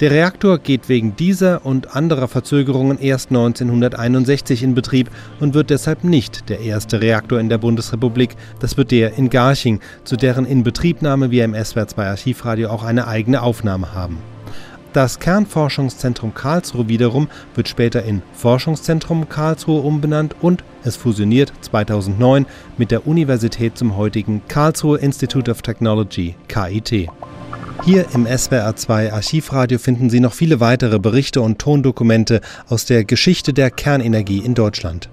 Der 0.00 0.10
Reaktor 0.10 0.58
geht 0.58 0.88
wegen 0.88 1.16
dieser 1.16 1.64
und 1.64 1.94
anderer 1.94 2.28
Verzögerungen 2.28 2.98
erst 2.98 3.30
1961 3.30 4.64
in 4.64 4.74
Betrieb 4.74 5.08
und 5.40 5.54
wird 5.54 5.70
deshalb 5.70 6.04
nicht 6.04 6.50
der 6.50 6.60
erste 6.60 7.00
Reaktor 7.00 7.38
in 7.38 7.48
der 7.48 7.58
Bundesrepublik. 7.58 8.36
Das 8.58 8.76
wird 8.76 8.90
der 8.90 9.16
in 9.16 9.30
Garching, 9.30 9.80
zu 10.02 10.16
deren 10.16 10.46
Inbetriebnahme 10.46 11.30
wir 11.30 11.44
im 11.44 11.54
SWR 11.54 11.86
2 11.86 12.06
Archivradio 12.06 12.70
auch 12.70 12.82
eine 12.82 13.06
eigene 13.06 13.40
Aufnahme 13.40 13.94
haben. 13.94 14.33
Das 14.94 15.18
Kernforschungszentrum 15.18 16.34
Karlsruhe 16.34 16.86
wiederum 16.86 17.26
wird 17.56 17.68
später 17.68 18.04
in 18.04 18.22
Forschungszentrum 18.32 19.28
Karlsruhe 19.28 19.80
umbenannt 19.80 20.36
und 20.40 20.62
es 20.84 20.94
fusioniert 20.94 21.52
2009 21.62 22.46
mit 22.78 22.92
der 22.92 23.04
Universität 23.04 23.76
zum 23.76 23.96
heutigen 23.96 24.42
Karlsruhe 24.46 24.98
Institute 24.98 25.50
of 25.50 25.62
Technology 25.62 26.36
KIT. 26.46 27.08
Hier 27.84 28.06
im 28.14 28.24
SWR2 28.24 29.10
Archivradio 29.10 29.80
finden 29.80 30.10
Sie 30.10 30.20
noch 30.20 30.32
viele 30.32 30.60
weitere 30.60 31.00
Berichte 31.00 31.40
und 31.40 31.58
Tondokumente 31.58 32.40
aus 32.68 32.84
der 32.84 33.04
Geschichte 33.04 33.52
der 33.52 33.72
Kernenergie 33.72 34.38
in 34.38 34.54
Deutschland. 34.54 35.10